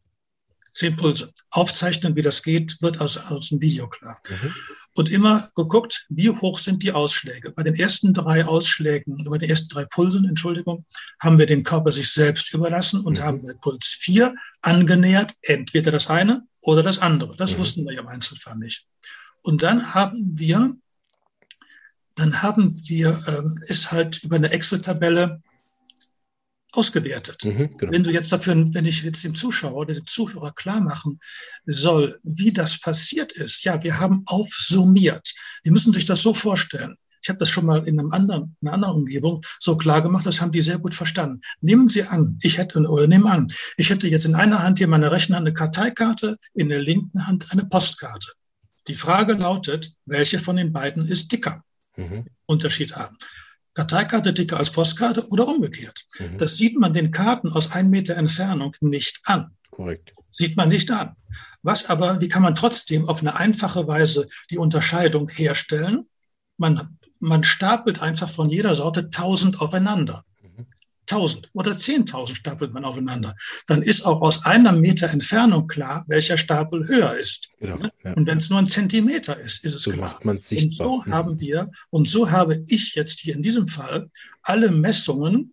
[0.75, 1.33] zehn Pulse.
[1.51, 4.21] Aufzeichnen, wie das geht, wird aus, aus dem Video klar.
[4.29, 4.55] Mhm.
[4.97, 7.53] Und immer geguckt, wie hoch sind die Ausschläge.
[7.53, 10.85] Bei den ersten drei Ausschlägen, bei den ersten drei Pulsen, Entschuldigung,
[11.21, 13.23] haben wir den Körper sich selbst überlassen und mhm.
[13.23, 17.37] haben bei Puls 4 angenähert, entweder das eine oder das andere.
[17.37, 17.61] Das mhm.
[17.61, 18.87] wussten wir ja im Einzelfall nicht.
[19.43, 20.77] Und dann haben wir,
[22.17, 25.43] dann haben wir, ähm, ist halt über eine Excel-Tabelle
[26.73, 27.45] ausgewertet.
[27.45, 27.93] Mhm, genau.
[27.93, 31.21] Wenn du jetzt dafür, wenn ich jetzt dem Zuschauer oder dem Zuhörer klar machen
[31.67, 35.35] soll, wie das passiert ist, ja, wir haben aufsummiert.
[35.65, 36.97] Die müssen sich das so vorstellen.
[37.23, 40.43] Ich habe das schon mal in einem anderen, einer anderen Umgebung so klar gemacht, das
[40.43, 41.41] haben die sehr gut verstanden.
[41.63, 43.47] Nehmen Sie an, ich hätte, oder nehmen an,
[43.79, 47.27] ich hätte jetzt in einer Hand hier meine rechten Hand eine Karteikarte, in der linken
[47.27, 48.33] Hand eine Postkarte.
[48.89, 51.65] Die Frage lautet, welche von den beiden ist dicker?
[51.97, 52.25] Mhm.
[52.47, 53.17] Unterschied haben.
[53.75, 56.05] Karteikarte dicker als Postkarte oder umgekehrt.
[56.19, 56.39] Mhm.
[56.39, 59.57] Das sieht man den Karten aus einem Meter Entfernung nicht an.
[59.71, 60.13] Korrekt.
[60.31, 61.17] Sieht man nicht an.
[61.63, 66.09] Was aber, wie kann man trotzdem auf eine einfache Weise die Unterscheidung herstellen?
[66.57, 70.25] Man, man stapelt einfach von jeder Sorte tausend aufeinander.
[71.11, 73.35] 1000 oder 10.000 stapelt man aufeinander,
[73.67, 77.51] dann ist auch aus einem Meter Entfernung klar, welcher Stapel höher ist.
[77.61, 78.13] Genau, ja?
[78.15, 80.09] Und wenn es nur ein Zentimeter ist, ist es so klar.
[80.09, 80.89] Macht man sichtbar.
[80.89, 84.11] Und so haben wir, und so habe ich jetzt hier in diesem Fall
[84.43, 85.53] alle Messungen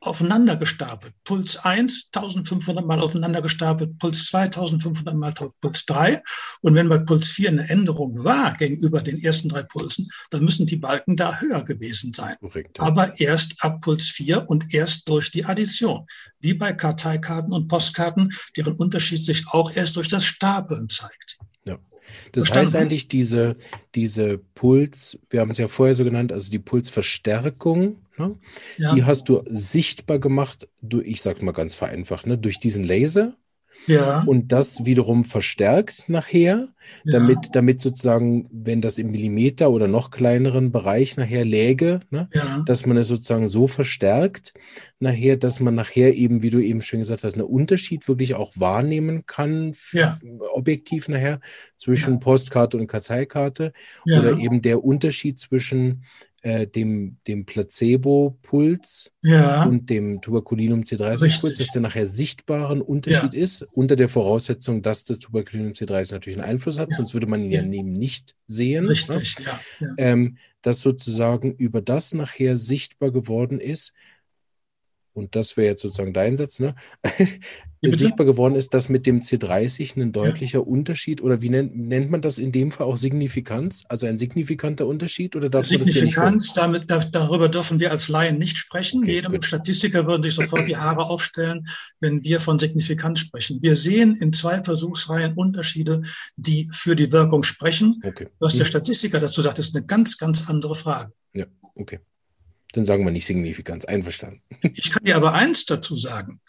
[0.00, 1.14] aufeinander gestapelt.
[1.24, 6.22] Puls 1 1500 mal aufeinander gestapelt, Puls 2 1500 mal Puls 3.
[6.62, 10.66] Und wenn bei Puls 4 eine Änderung war gegenüber den ersten drei Pulsen, dann müssen
[10.66, 12.36] die Balken da höher gewesen sein.
[12.40, 12.80] Korrekt.
[12.80, 16.06] Aber erst ab Puls 4 und erst durch die Addition.
[16.40, 21.38] Wie bei Karteikarten und Postkarten, deren Unterschied sich auch erst durch das Stapeln zeigt.
[21.64, 21.78] Ja.
[22.32, 22.66] Das Verstanden?
[22.66, 23.56] heißt eigentlich, diese,
[23.94, 28.36] diese Puls, wir haben es ja vorher so genannt, also die Pulsverstärkung, Ne?
[28.76, 28.94] Ja.
[28.94, 33.36] Die hast du sichtbar gemacht, du, ich sag mal ganz vereinfacht, ne, durch diesen Laser.
[33.88, 34.22] Ja.
[34.26, 36.68] Und das wiederum verstärkt nachher,
[37.04, 37.18] ja.
[37.18, 42.62] damit, damit sozusagen, wenn das im Millimeter oder noch kleineren Bereich nachher läge, ne, ja.
[42.66, 44.52] dass man es sozusagen so verstärkt,
[45.00, 48.52] nachher, dass man nachher eben, wie du eben schon gesagt hast, einen Unterschied wirklich auch
[48.56, 50.18] wahrnehmen kann, ja.
[50.52, 51.40] objektiv nachher,
[51.76, 53.72] zwischen Postkarte und Karteikarte.
[54.04, 56.04] Oder eben der Unterschied zwischen
[56.48, 59.64] äh, dem, dem Placebo-Puls ja.
[59.64, 63.42] und dem Tuberculinum C30-Puls, dass der nachher sichtbaren Unterschied ja.
[63.42, 66.96] ist, unter der Voraussetzung, dass das Tuberculinum C30 natürlich einen Einfluss hat, ja.
[66.96, 68.84] sonst würde man ihn ja neben nicht sehen.
[68.84, 68.90] Ne?
[68.92, 69.44] Richtig, ne?
[69.80, 69.88] ja.
[69.98, 73.92] Ähm, dass sozusagen über das nachher sichtbar geworden ist,
[75.18, 76.74] und das wäre jetzt sozusagen dein Satz, ne?
[77.82, 80.64] sichtbar geworden ist, dass mit dem C30 ein deutlicher ja.
[80.64, 83.84] Unterschied oder wie nennt, nennt man das in dem Fall auch Signifikanz?
[83.88, 89.02] Also ein signifikanter Unterschied oder darf Signifikanz, damit, darüber dürfen wir als Laien nicht sprechen.
[89.02, 89.44] Okay, Jedem gut.
[89.44, 91.68] Statistiker würde sich sofort die Haare aufstellen,
[92.00, 93.58] wenn wir von Signifikanz sprechen.
[93.62, 96.02] Wir sehen in zwei Versuchsreihen Unterschiede,
[96.36, 97.94] die für die Wirkung sprechen.
[98.04, 98.28] Okay.
[98.40, 98.70] Was der hm.
[98.70, 101.12] Statistiker dazu sagt, ist eine ganz, ganz andere Frage.
[101.32, 102.00] Ja, okay.
[102.72, 103.84] Dann sagen wir nicht Signifikanz.
[103.84, 104.42] Einverstanden.
[104.74, 106.40] Ich kann dir aber eins dazu sagen.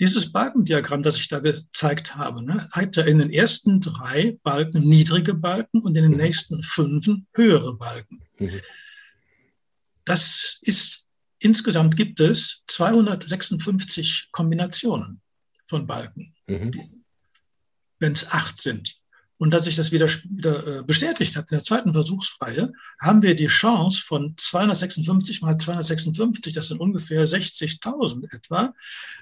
[0.00, 4.88] Dieses Balkendiagramm, das ich da gezeigt habe, ne, hat ja in den ersten drei Balken
[4.88, 6.18] niedrige Balken und in den mhm.
[6.18, 8.20] nächsten fünf höhere Balken.
[8.38, 8.60] Mhm.
[10.04, 11.06] Das ist,
[11.40, 15.20] insgesamt gibt es 256 Kombinationen
[15.66, 16.70] von Balken, mhm.
[17.98, 18.94] wenn es acht sind.
[19.38, 23.36] Und dass sich das wieder, wieder äh, bestätigt hat in der zweiten Versuchsreihe, haben wir
[23.36, 28.74] die Chance von 256 mal 256, das sind ungefähr 60.000 etwa,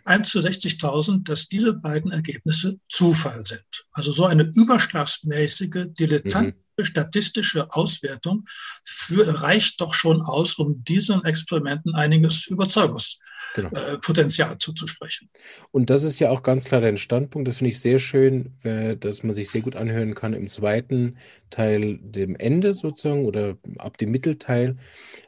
[0.04, 3.86] 1 zu 60.000, dass diese beiden Ergebnisse Zufall sind.
[3.92, 6.65] Also so eine überschlagsmäßige, dilettantische mhm.
[6.84, 8.44] Statistische Auswertung
[8.84, 13.18] für, reicht doch schon aus, um diesen Experimenten einiges Überzeugungs
[13.54, 14.56] genau.
[14.58, 15.28] zuzusprechen.
[15.72, 17.48] Und das ist ja auch ganz klar dein Standpunkt.
[17.48, 21.16] Das finde ich sehr schön, äh, dass man sich sehr gut anhören kann im zweiten
[21.50, 24.76] Teil, dem Ende sozusagen oder ab dem Mittelteil,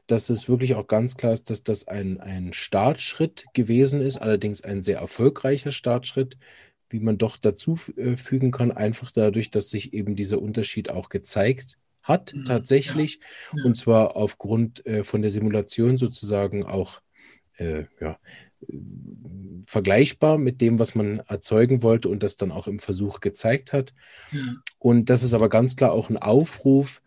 [0.06, 4.62] dass es wirklich auch ganz klar ist, dass das ein, ein Startschritt gewesen ist, allerdings
[4.62, 6.36] ein sehr erfolgreicher Startschritt
[6.90, 11.08] wie man doch dazu äh, fügen kann, einfach dadurch, dass sich eben dieser Unterschied auch
[11.08, 12.44] gezeigt hat, mhm.
[12.44, 13.20] tatsächlich.
[13.54, 13.64] Ja.
[13.64, 17.00] Und zwar aufgrund äh, von der Simulation sozusagen auch
[17.56, 18.18] äh, ja,
[19.66, 23.94] vergleichbar mit dem, was man erzeugen wollte und das dann auch im Versuch gezeigt hat.
[24.32, 24.40] Ja.
[24.78, 27.02] Und das ist aber ganz klar auch ein Aufruf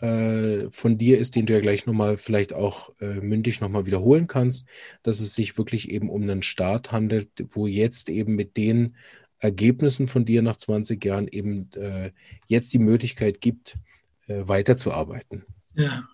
[0.00, 4.26] äh, von dir ist, den du ja gleich nochmal vielleicht auch äh, mündlich nochmal wiederholen
[4.26, 4.66] kannst,
[5.02, 8.96] dass es sich wirklich eben um einen Start handelt, wo jetzt eben mit den
[9.38, 12.12] Ergebnissen von dir nach 20 Jahren eben äh,
[12.46, 13.76] jetzt die Möglichkeit gibt,
[14.26, 15.44] äh, weiterzuarbeiten.
[15.74, 16.08] Ja.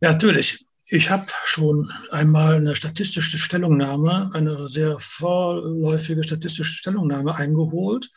[0.00, 0.64] ja, natürlich.
[0.88, 8.10] Ich habe schon einmal eine statistische Stellungnahme, eine sehr vorläufige statistische Stellungnahme eingeholt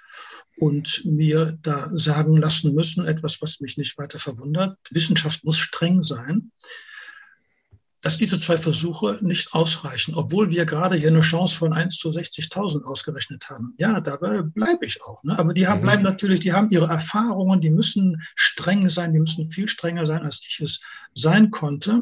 [0.57, 4.77] und mir da sagen lassen müssen, etwas, was mich nicht weiter verwundert.
[4.89, 6.51] Wissenschaft muss streng sein
[8.03, 12.09] dass diese zwei Versuche nicht ausreichen, obwohl wir gerade hier eine Chance von 1 zu
[12.09, 13.73] 60.000 ausgerechnet haben.
[13.77, 15.23] Ja, dabei bleibe ich auch.
[15.23, 15.39] Ne?
[15.39, 15.83] Aber die haben, mhm.
[15.85, 20.21] bleiben natürlich, die haben ihre Erfahrungen, die müssen streng sein, die müssen viel strenger sein,
[20.21, 20.81] als ich es
[21.13, 22.01] sein konnte.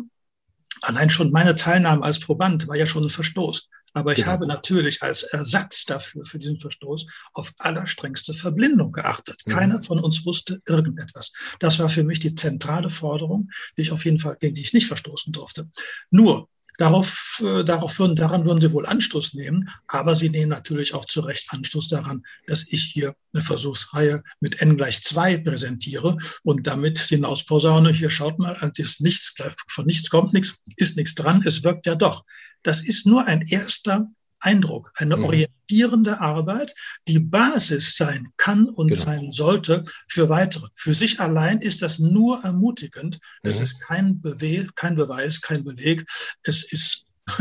[0.81, 3.69] Allein schon meine Teilnahme als Proband war ja schon ein Verstoß.
[3.93, 4.31] Aber ich genau.
[4.31, 9.41] habe natürlich als Ersatz dafür, für diesen Verstoß, auf allerstrengste Verblindung geachtet.
[9.45, 9.51] Mhm.
[9.51, 11.33] Keiner von uns wusste irgendetwas.
[11.59, 14.73] Das war für mich die zentrale Forderung, die ich auf jeden Fall, gegen die ich
[14.73, 15.69] nicht verstoßen durfte.
[16.09, 20.93] Nur, Darauf, äh, darauf würden, daran würden sie wohl Anstoß nehmen, aber sie nehmen natürlich
[20.93, 26.15] auch zu Recht Anstoß daran, dass ich hier eine Versuchsreihe mit n gleich 2 präsentiere
[26.43, 29.35] und damit hinausposaune, hier schaut mal, ist nichts,
[29.67, 32.23] von nichts kommt nichts, ist nichts dran, es wirkt ja doch.
[32.63, 34.09] Das ist nur ein erster
[34.41, 35.25] Eindruck, eine mhm.
[35.25, 36.73] orientierende Arbeit,
[37.07, 38.99] die Basis sein kann und genau.
[38.99, 40.67] sein sollte für weitere.
[40.75, 43.19] Für sich allein ist das nur ermutigend.
[43.43, 43.49] Mhm.
[43.49, 46.05] Es ist kein, Bewe kein Beweis, kein Beleg.
[46.43, 47.05] Es ist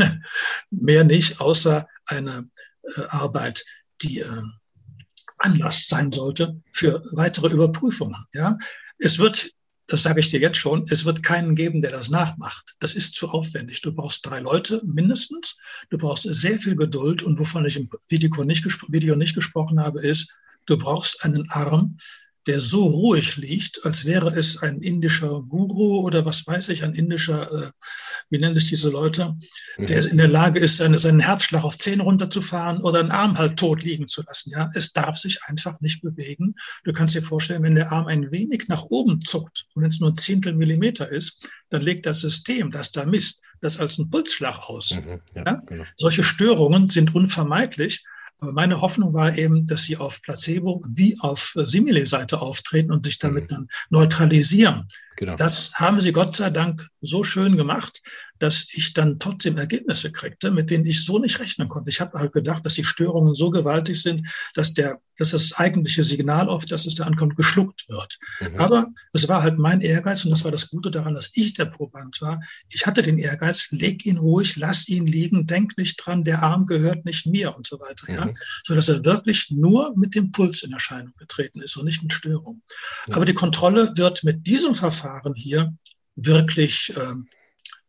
[0.69, 2.47] mehr nicht, außer eine
[2.83, 3.65] äh, Arbeit,
[4.01, 4.41] die äh,
[5.39, 8.27] Anlass sein sollte für weitere Überprüfungen.
[8.33, 8.57] Ja,
[8.99, 9.51] es wird
[9.91, 12.75] das sage ich dir jetzt schon, es wird keinen geben, der das nachmacht.
[12.79, 13.81] Das ist zu aufwendig.
[13.81, 15.57] Du brauchst drei Leute mindestens.
[15.89, 17.23] Du brauchst sehr viel Geduld.
[17.23, 20.33] Und wovon ich im Video nicht, Video nicht gesprochen habe, ist,
[20.65, 21.97] du brauchst einen Arm,
[22.47, 26.93] der so ruhig liegt, als wäre es ein indischer Guru oder was weiß ich, ein
[26.93, 27.71] indischer, äh,
[28.29, 29.35] wie nennen es diese Leute,
[29.77, 30.07] der mhm.
[30.09, 33.83] in der Lage ist, seine, seinen Herzschlag auf zehn runterzufahren oder einen Arm halt tot
[33.83, 34.51] liegen zu lassen.
[34.51, 36.55] Ja, es darf sich einfach nicht bewegen.
[36.83, 39.99] Du kannst dir vorstellen, wenn der Arm ein wenig nach oben zuckt und wenn es
[39.99, 44.09] nur ein Zehntel Millimeter ist, dann legt das System, das da misst, das als ein
[44.09, 44.95] Pulsschlag aus.
[44.95, 45.61] Mhm, ja, ja?
[45.67, 45.85] Genau.
[45.95, 48.03] Solche Störungen sind unvermeidlich.
[48.41, 53.43] Meine Hoffnung war eben, dass sie auf Placebo wie auf Simile-Seite auftreten und sich damit
[53.43, 53.55] mhm.
[53.55, 54.89] dann neutralisieren.
[55.15, 55.35] Genau.
[55.35, 58.01] Das haben sie Gott sei Dank so schön gemacht,
[58.41, 61.91] dass ich dann trotzdem Ergebnisse kriegte, mit denen ich so nicht rechnen konnte.
[61.91, 66.03] Ich habe halt gedacht, dass die Störungen so gewaltig sind, dass der, dass das eigentliche
[66.03, 68.17] Signal oft, dass es da ankommt, geschluckt wird.
[68.39, 68.59] Mhm.
[68.59, 71.65] Aber es war halt mein Ehrgeiz und das war das Gute daran, dass ich der
[71.65, 72.41] Proband war.
[72.69, 76.65] Ich hatte den Ehrgeiz, leg ihn ruhig, lass ihn liegen, denk nicht dran, der Arm
[76.65, 78.15] gehört nicht mir und so weiter, mhm.
[78.15, 78.33] ja,
[78.65, 82.11] so dass er wirklich nur mit dem Puls in Erscheinung getreten ist und nicht mit
[82.11, 82.63] Störung.
[83.07, 83.13] Mhm.
[83.13, 85.71] Aber die Kontrolle wird mit diesem Verfahren hier
[86.15, 87.27] wirklich ähm,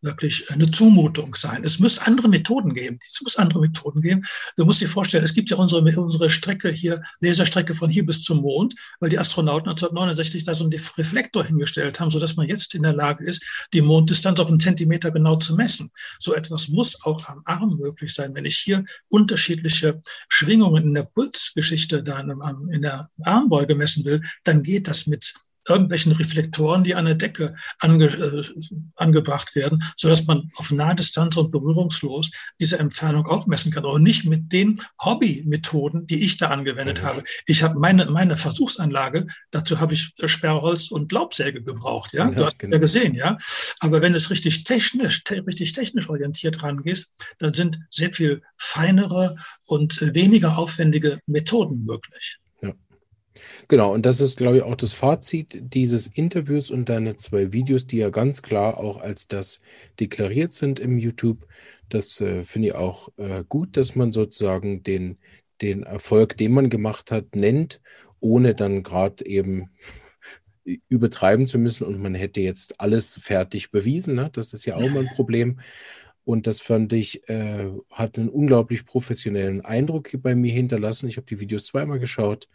[0.02, 1.64] wirklich eine Zumutung sein.
[1.64, 2.98] Es muss andere Methoden geben.
[3.06, 4.22] Es muss andere Methoden geben.
[4.56, 8.22] Du musst dir vorstellen, es gibt ja unsere, unsere Strecke hier, Laserstrecke von hier bis
[8.22, 12.74] zum Mond, weil die Astronauten 1969 da so einen Reflektor hingestellt haben, sodass man jetzt
[12.74, 15.90] in der Lage ist, die Monddistanz auf einen Zentimeter genau zu messen.
[16.18, 18.34] So etwas muss auch am Arm möglich sein.
[18.34, 24.62] Wenn ich hier unterschiedliche Schwingungen in der Pulsgeschichte da in der Armbeuge messen will, dann
[24.62, 25.32] geht das mit
[25.68, 28.44] irgendwelchen Reflektoren, die an der Decke ange, äh,
[28.96, 33.98] angebracht werden, so dass man auf Nahdistanz und berührungslos diese Entfernung auch messen kann, aber
[33.98, 37.06] nicht mit den Hobby-Methoden, die ich da angewendet mhm.
[37.06, 37.24] habe.
[37.46, 42.44] Ich habe meine, meine Versuchsanlage, dazu habe ich Sperrholz und Laubsäge gebraucht, ja, ja du
[42.44, 42.74] hast genau.
[42.74, 43.36] ja gesehen, ja.
[43.80, 49.36] Aber wenn es richtig technisch, te richtig technisch orientiert rangehst, dann sind sehr viel feinere
[49.66, 52.38] und weniger aufwendige Methoden möglich.
[53.72, 57.86] Genau, und das ist, glaube ich, auch das Fazit dieses Interviews und deine zwei Videos,
[57.86, 59.62] die ja ganz klar auch als das
[59.98, 61.46] deklariert sind im YouTube.
[61.88, 65.16] Das äh, finde ich auch äh, gut, dass man sozusagen den,
[65.62, 67.80] den Erfolg, den man gemacht hat, nennt,
[68.20, 69.70] ohne dann gerade eben
[70.90, 74.16] übertreiben zu müssen und man hätte jetzt alles fertig bewiesen.
[74.16, 74.28] Ne?
[74.34, 75.60] Das ist ja auch immer ein Problem.
[76.24, 81.08] Und das fand ich, äh, hat einen unglaublich professionellen Eindruck bei mir hinterlassen.
[81.08, 82.50] Ich habe die Videos zweimal geschaut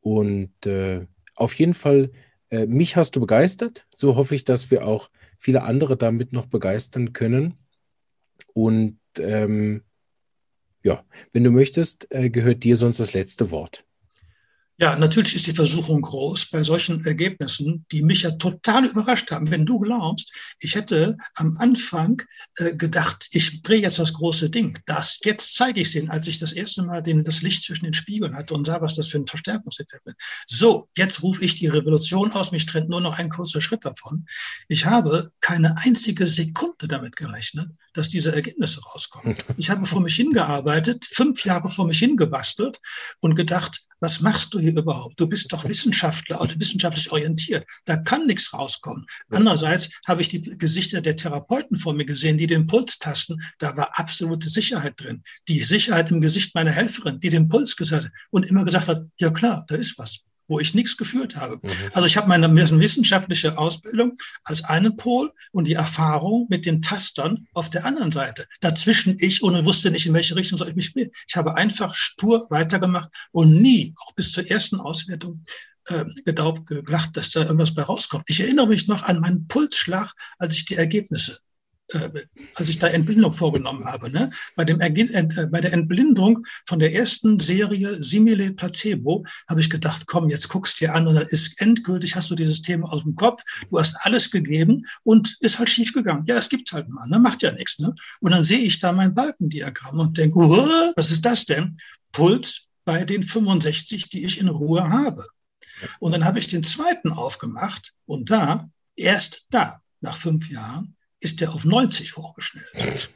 [0.00, 2.10] und äh, auf jeden Fall,
[2.50, 3.86] äh, mich hast du begeistert.
[3.94, 7.54] So hoffe ich, dass wir auch viele andere damit noch begeistern können.
[8.52, 9.82] Und ähm,
[10.82, 13.84] ja, wenn du möchtest, äh, gehört dir sonst das letzte Wort.
[14.82, 19.50] Ja, natürlich ist die Versuchung groß bei solchen Ergebnissen, die mich ja total überrascht haben.
[19.50, 22.22] Wenn du glaubst, ich hätte am Anfang
[22.56, 24.78] äh, gedacht, ich drehe jetzt das große Ding.
[24.86, 27.84] Das, jetzt zeige ich es Ihnen, als ich das erste Mal den, das Licht zwischen
[27.84, 30.16] den Spiegeln hatte und sah, was das für ein Verstärkungseffekt ist.
[30.46, 32.50] So, jetzt rufe ich die Revolution aus.
[32.50, 34.24] Mich trennt nur noch ein kurzer Schritt davon.
[34.68, 39.36] Ich habe keine einzige Sekunde damit gerechnet, dass diese Ergebnisse rauskommen.
[39.58, 42.80] Ich habe vor mich hingearbeitet, fünf Jahre vor mich hingebastelt
[43.20, 45.18] und gedacht, was machst du hier überhaupt?
[45.18, 47.66] Du bist doch Wissenschaftler oder wissenschaftlich orientiert.
[47.84, 49.06] Da kann nichts rauskommen.
[49.30, 53.40] Andererseits habe ich die Gesichter der Therapeuten vor mir gesehen, die den Puls tasten.
[53.58, 55.22] Da war absolute Sicherheit drin.
[55.48, 59.02] Die Sicherheit im Gesicht meiner Helferin, die den Puls gesagt hat und immer gesagt hat,
[59.18, 61.58] ja klar, da ist was wo ich nichts geführt habe.
[61.62, 61.70] Mhm.
[61.94, 67.46] Also ich habe meine wissenschaftliche Ausbildung als einen Pol und die Erfahrung mit den Tastern
[67.54, 68.46] auf der anderen Seite.
[68.60, 71.10] Dazwischen ich und wusste nicht, in welche Richtung soll ich mich spielen.
[71.28, 75.44] Ich habe einfach stur weitergemacht und nie, auch bis zur ersten Auswertung,
[75.86, 78.24] äh, gedaubt, gedacht, dass da irgendwas bei rauskommt.
[78.28, 81.38] Ich erinnere mich noch an meinen Pulsschlag, als ich die Ergebnisse
[82.54, 84.30] als ich da Entblindung vorgenommen habe, ne?
[84.56, 90.06] bei, dem äh, bei der Entblindung von der ersten Serie Simile Placebo habe ich gedacht,
[90.06, 93.16] komm, jetzt guckst dir an und dann ist endgültig, hast du dieses Thema aus dem
[93.16, 96.24] Kopf, du hast alles gegeben und ist halt schief gegangen.
[96.26, 97.18] Ja, das gibt's halt mal, ne?
[97.18, 97.78] macht ja nichts.
[97.78, 97.94] Ne?
[98.20, 100.38] Und dann sehe ich da mein Balkendiagramm und denke,
[100.96, 101.78] was ist das denn?
[102.12, 105.24] Puls bei den 65, die ich in Ruhe habe.
[106.00, 111.40] Und dann habe ich den zweiten aufgemacht und da, erst da, nach fünf Jahren, ist
[111.40, 113.10] der auf 90 hochgeschnellt.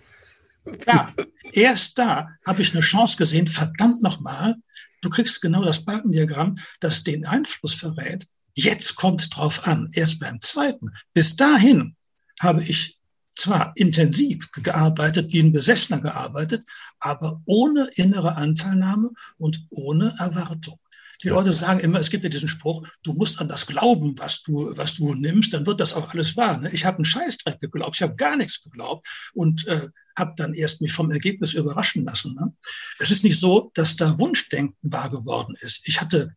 [0.87, 1.12] Ja,
[1.53, 4.57] erst da habe ich eine Chance gesehen, verdammt nochmal,
[5.03, 8.27] du kriegst genau das Balkendiagramm, das den Einfluss verrät.
[8.55, 10.90] Jetzt kommt es drauf an, erst beim zweiten.
[11.12, 11.97] Bis dahin
[12.40, 12.99] habe ich
[13.37, 16.64] zwar intensiv gearbeitet, wie ein Besessener gearbeitet,
[17.01, 20.79] aber ohne innere Anteilnahme und ohne Erwartung.
[21.25, 24.43] Die Leute sagen immer, es gibt ja diesen Spruch, du musst an das glauben, was
[24.43, 26.61] du, was du nimmst, dann wird das auch alles wahr.
[26.61, 26.69] Ne?
[26.73, 30.83] Ich habe einen Scheißdreck geglaubt, ich habe gar nichts geglaubt und äh, habe dann erst
[30.83, 32.35] mich vom Ergebnis überraschen lassen.
[32.35, 32.53] Ne?
[32.99, 35.89] Es ist nicht so, dass da Wunschdenken wahr geworden ist.
[35.89, 36.35] Ich hatte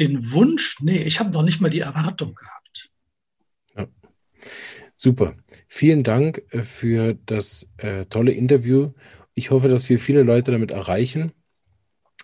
[0.00, 2.90] den Wunsch, nee, ich habe noch nicht mal die Erwartung gehabt.
[3.76, 3.86] Ja.
[4.96, 5.36] Super.
[5.68, 8.92] Vielen Dank äh, für das äh, tolle Interview.
[9.34, 11.32] Ich hoffe, dass wir viele Leute damit erreichen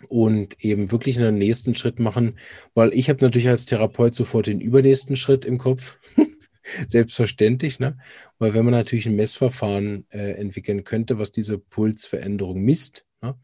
[0.09, 2.39] und eben wirklich einen nächsten Schritt machen,
[2.75, 5.99] weil ich habe natürlich als Therapeut sofort den übernächsten Schritt im Kopf.
[6.89, 7.99] Selbstverständlich, ne?
[8.39, 13.35] Weil wenn man natürlich ein Messverfahren äh, entwickeln könnte, was diese Pulsveränderung misst, ne?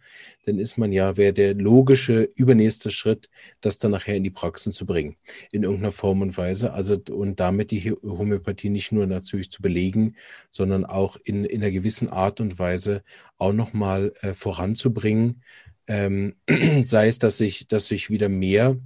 [0.44, 3.28] dann ist man ja, wäre der logische übernächste Schritt,
[3.61, 5.16] das dann nachher in die Praxen zu bringen,
[5.50, 6.72] in irgendeiner Form und Weise.
[6.72, 10.16] Also und damit die Homöopathie nicht nur natürlich zu belegen,
[10.50, 13.02] sondern auch in, in einer gewissen Art und Weise
[13.38, 15.42] auch nochmal äh, voranzubringen,
[15.87, 16.34] ähm,
[16.84, 18.76] sei es, dass ich, dass ich wieder mehr,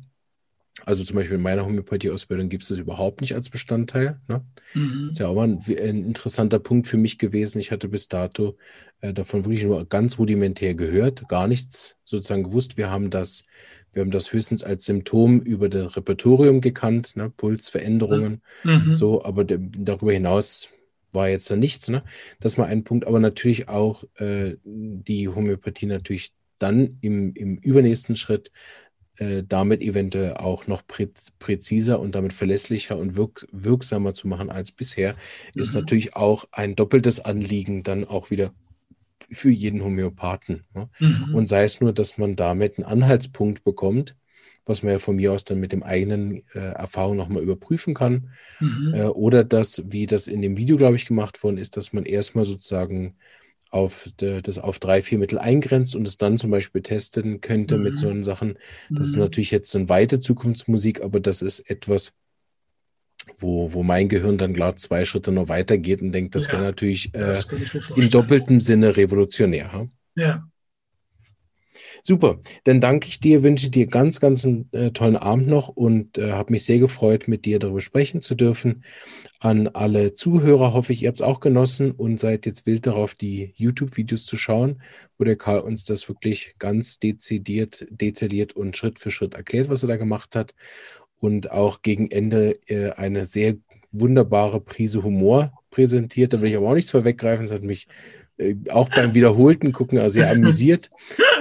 [0.84, 4.20] also zum Beispiel in meiner Homöopathie-Ausbildung gibt es das überhaupt nicht als Bestandteil.
[4.28, 4.44] Ne?
[4.74, 5.08] Mhm.
[5.10, 7.58] Ist ja auch mal ein, ein, interessanter Punkt für mich gewesen.
[7.58, 8.56] Ich hatte bis dato
[9.00, 12.76] äh, davon wirklich nur ganz rudimentär gehört, gar nichts sozusagen gewusst.
[12.76, 13.44] Wir haben das,
[13.92, 17.30] wir haben das höchstens als Symptom über das Repertorium gekannt, ne?
[17.30, 18.92] Pulsveränderungen, mhm.
[18.92, 20.68] so, aber darüber hinaus
[21.12, 22.02] war jetzt da nichts, ne?
[22.40, 28.16] Das mal ein Punkt, aber natürlich auch äh, die Homöopathie natürlich dann im, im übernächsten
[28.16, 28.52] Schritt
[29.16, 34.72] äh, damit eventuell auch noch präziser und damit verlässlicher und wirk wirksamer zu machen als
[34.72, 35.14] bisher,
[35.54, 35.60] mhm.
[35.60, 38.54] ist natürlich auch ein doppeltes Anliegen dann auch wieder
[39.30, 40.64] für jeden Homöopathen.
[40.74, 40.88] Ne?
[40.98, 41.34] Mhm.
[41.34, 44.16] Und sei es nur, dass man damit einen Anhaltspunkt bekommt,
[44.64, 48.30] was man ja von mir aus dann mit dem eigenen äh, Erfahrung nochmal überprüfen kann.
[48.60, 48.94] Mhm.
[48.94, 52.04] Äh, oder dass, wie das in dem Video, glaube ich, gemacht worden ist, dass man
[52.04, 53.16] erstmal sozusagen
[53.70, 57.76] auf de, das auf drei, vier Mittel eingrenzt und es dann zum Beispiel testen könnte
[57.76, 57.84] mhm.
[57.84, 58.58] mit solchen Sachen.
[58.88, 59.02] Das mhm.
[59.02, 62.12] ist natürlich jetzt so eine weite Zukunftsmusik, aber das ist etwas,
[63.38, 66.64] wo, wo mein Gehirn dann klar zwei Schritte noch weitergeht und denkt, das ja, wäre
[66.64, 67.34] natürlich äh,
[67.96, 69.88] im doppelten Sinne revolutionär.
[70.16, 70.44] Ja.
[72.02, 76.18] Super, dann danke ich dir, wünsche dir ganz, ganz einen äh, tollen Abend noch und
[76.18, 78.84] äh, habe mich sehr gefreut, mit dir darüber sprechen zu dürfen.
[79.38, 83.14] An alle Zuhörer hoffe ich, ihr habt es auch genossen und seid jetzt wild darauf,
[83.14, 84.82] die YouTube-Videos zu schauen,
[85.18, 89.82] wo der Karl uns das wirklich ganz dezidiert, detailliert und Schritt für Schritt erklärt, was
[89.82, 90.54] er da gemacht hat.
[91.20, 93.56] Und auch gegen Ende äh, eine sehr
[93.92, 96.32] wunderbare Prise Humor präsentiert.
[96.32, 97.44] Da will ich aber auch nichts vorweggreifen.
[97.44, 97.88] Das hat mich
[98.40, 100.90] äh, auch beim wiederholten Gucken also sehr amüsiert.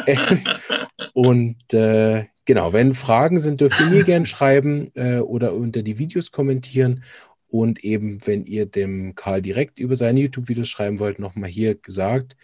[1.13, 5.97] und äh, genau, wenn Fragen sind, dürft ihr mir gerne schreiben äh, oder unter die
[5.97, 7.03] Videos kommentieren.
[7.47, 12.37] Und eben, wenn ihr dem Karl direkt über seine YouTube-Videos schreiben wollt, nochmal hier gesagt,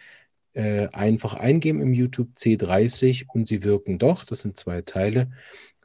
[0.54, 4.24] äh, einfach eingeben im YouTube C30 und sie wirken doch.
[4.24, 5.30] Das sind zwei Teile.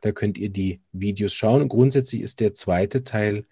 [0.01, 1.61] Da könnt ihr die Videos schauen.
[1.61, 3.45] Und grundsätzlich ist der zweite Teil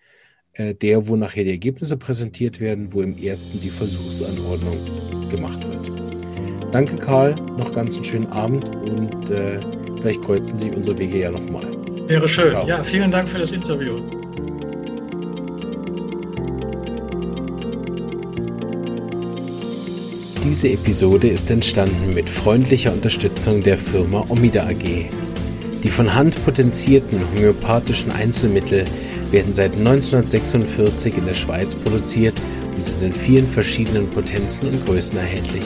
[0.60, 4.78] der, wo nachher die Ergebnisse präsentiert werden, wo im ersten die Versuchsanordnung
[5.30, 5.92] gemacht wird.
[6.72, 7.36] Danke, Karl.
[7.58, 9.60] Noch ganz einen schönen Abend und äh,
[10.00, 11.66] vielleicht kreuzen sich unsere Wege ja nochmal.
[12.08, 12.52] Wäre schön.
[12.52, 12.68] Ciao.
[12.68, 14.02] Ja, vielen Dank für das Interview.
[20.44, 25.29] Diese Episode ist entstanden mit freundlicher Unterstützung der Firma Omida AG.
[25.84, 28.86] Die von Hand potenzierten homöopathischen Einzelmittel
[29.32, 32.34] werden seit 1946 in der Schweiz produziert
[32.76, 35.64] und sind in vielen verschiedenen Potenzen und Größen erhältlich.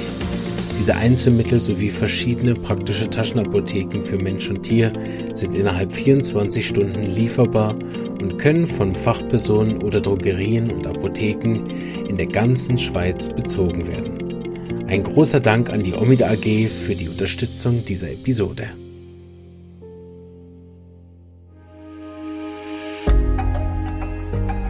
[0.77, 4.91] Diese Einzelmittel sowie verschiedene praktische Taschenapotheken für Mensch und Tier
[5.33, 7.75] sind innerhalb 24 Stunden lieferbar
[8.19, 11.69] und können von Fachpersonen oder Drogerien und Apotheken
[12.07, 14.85] in der ganzen Schweiz bezogen werden.
[14.87, 18.69] Ein großer Dank an die Omida AG für die Unterstützung dieser Episode.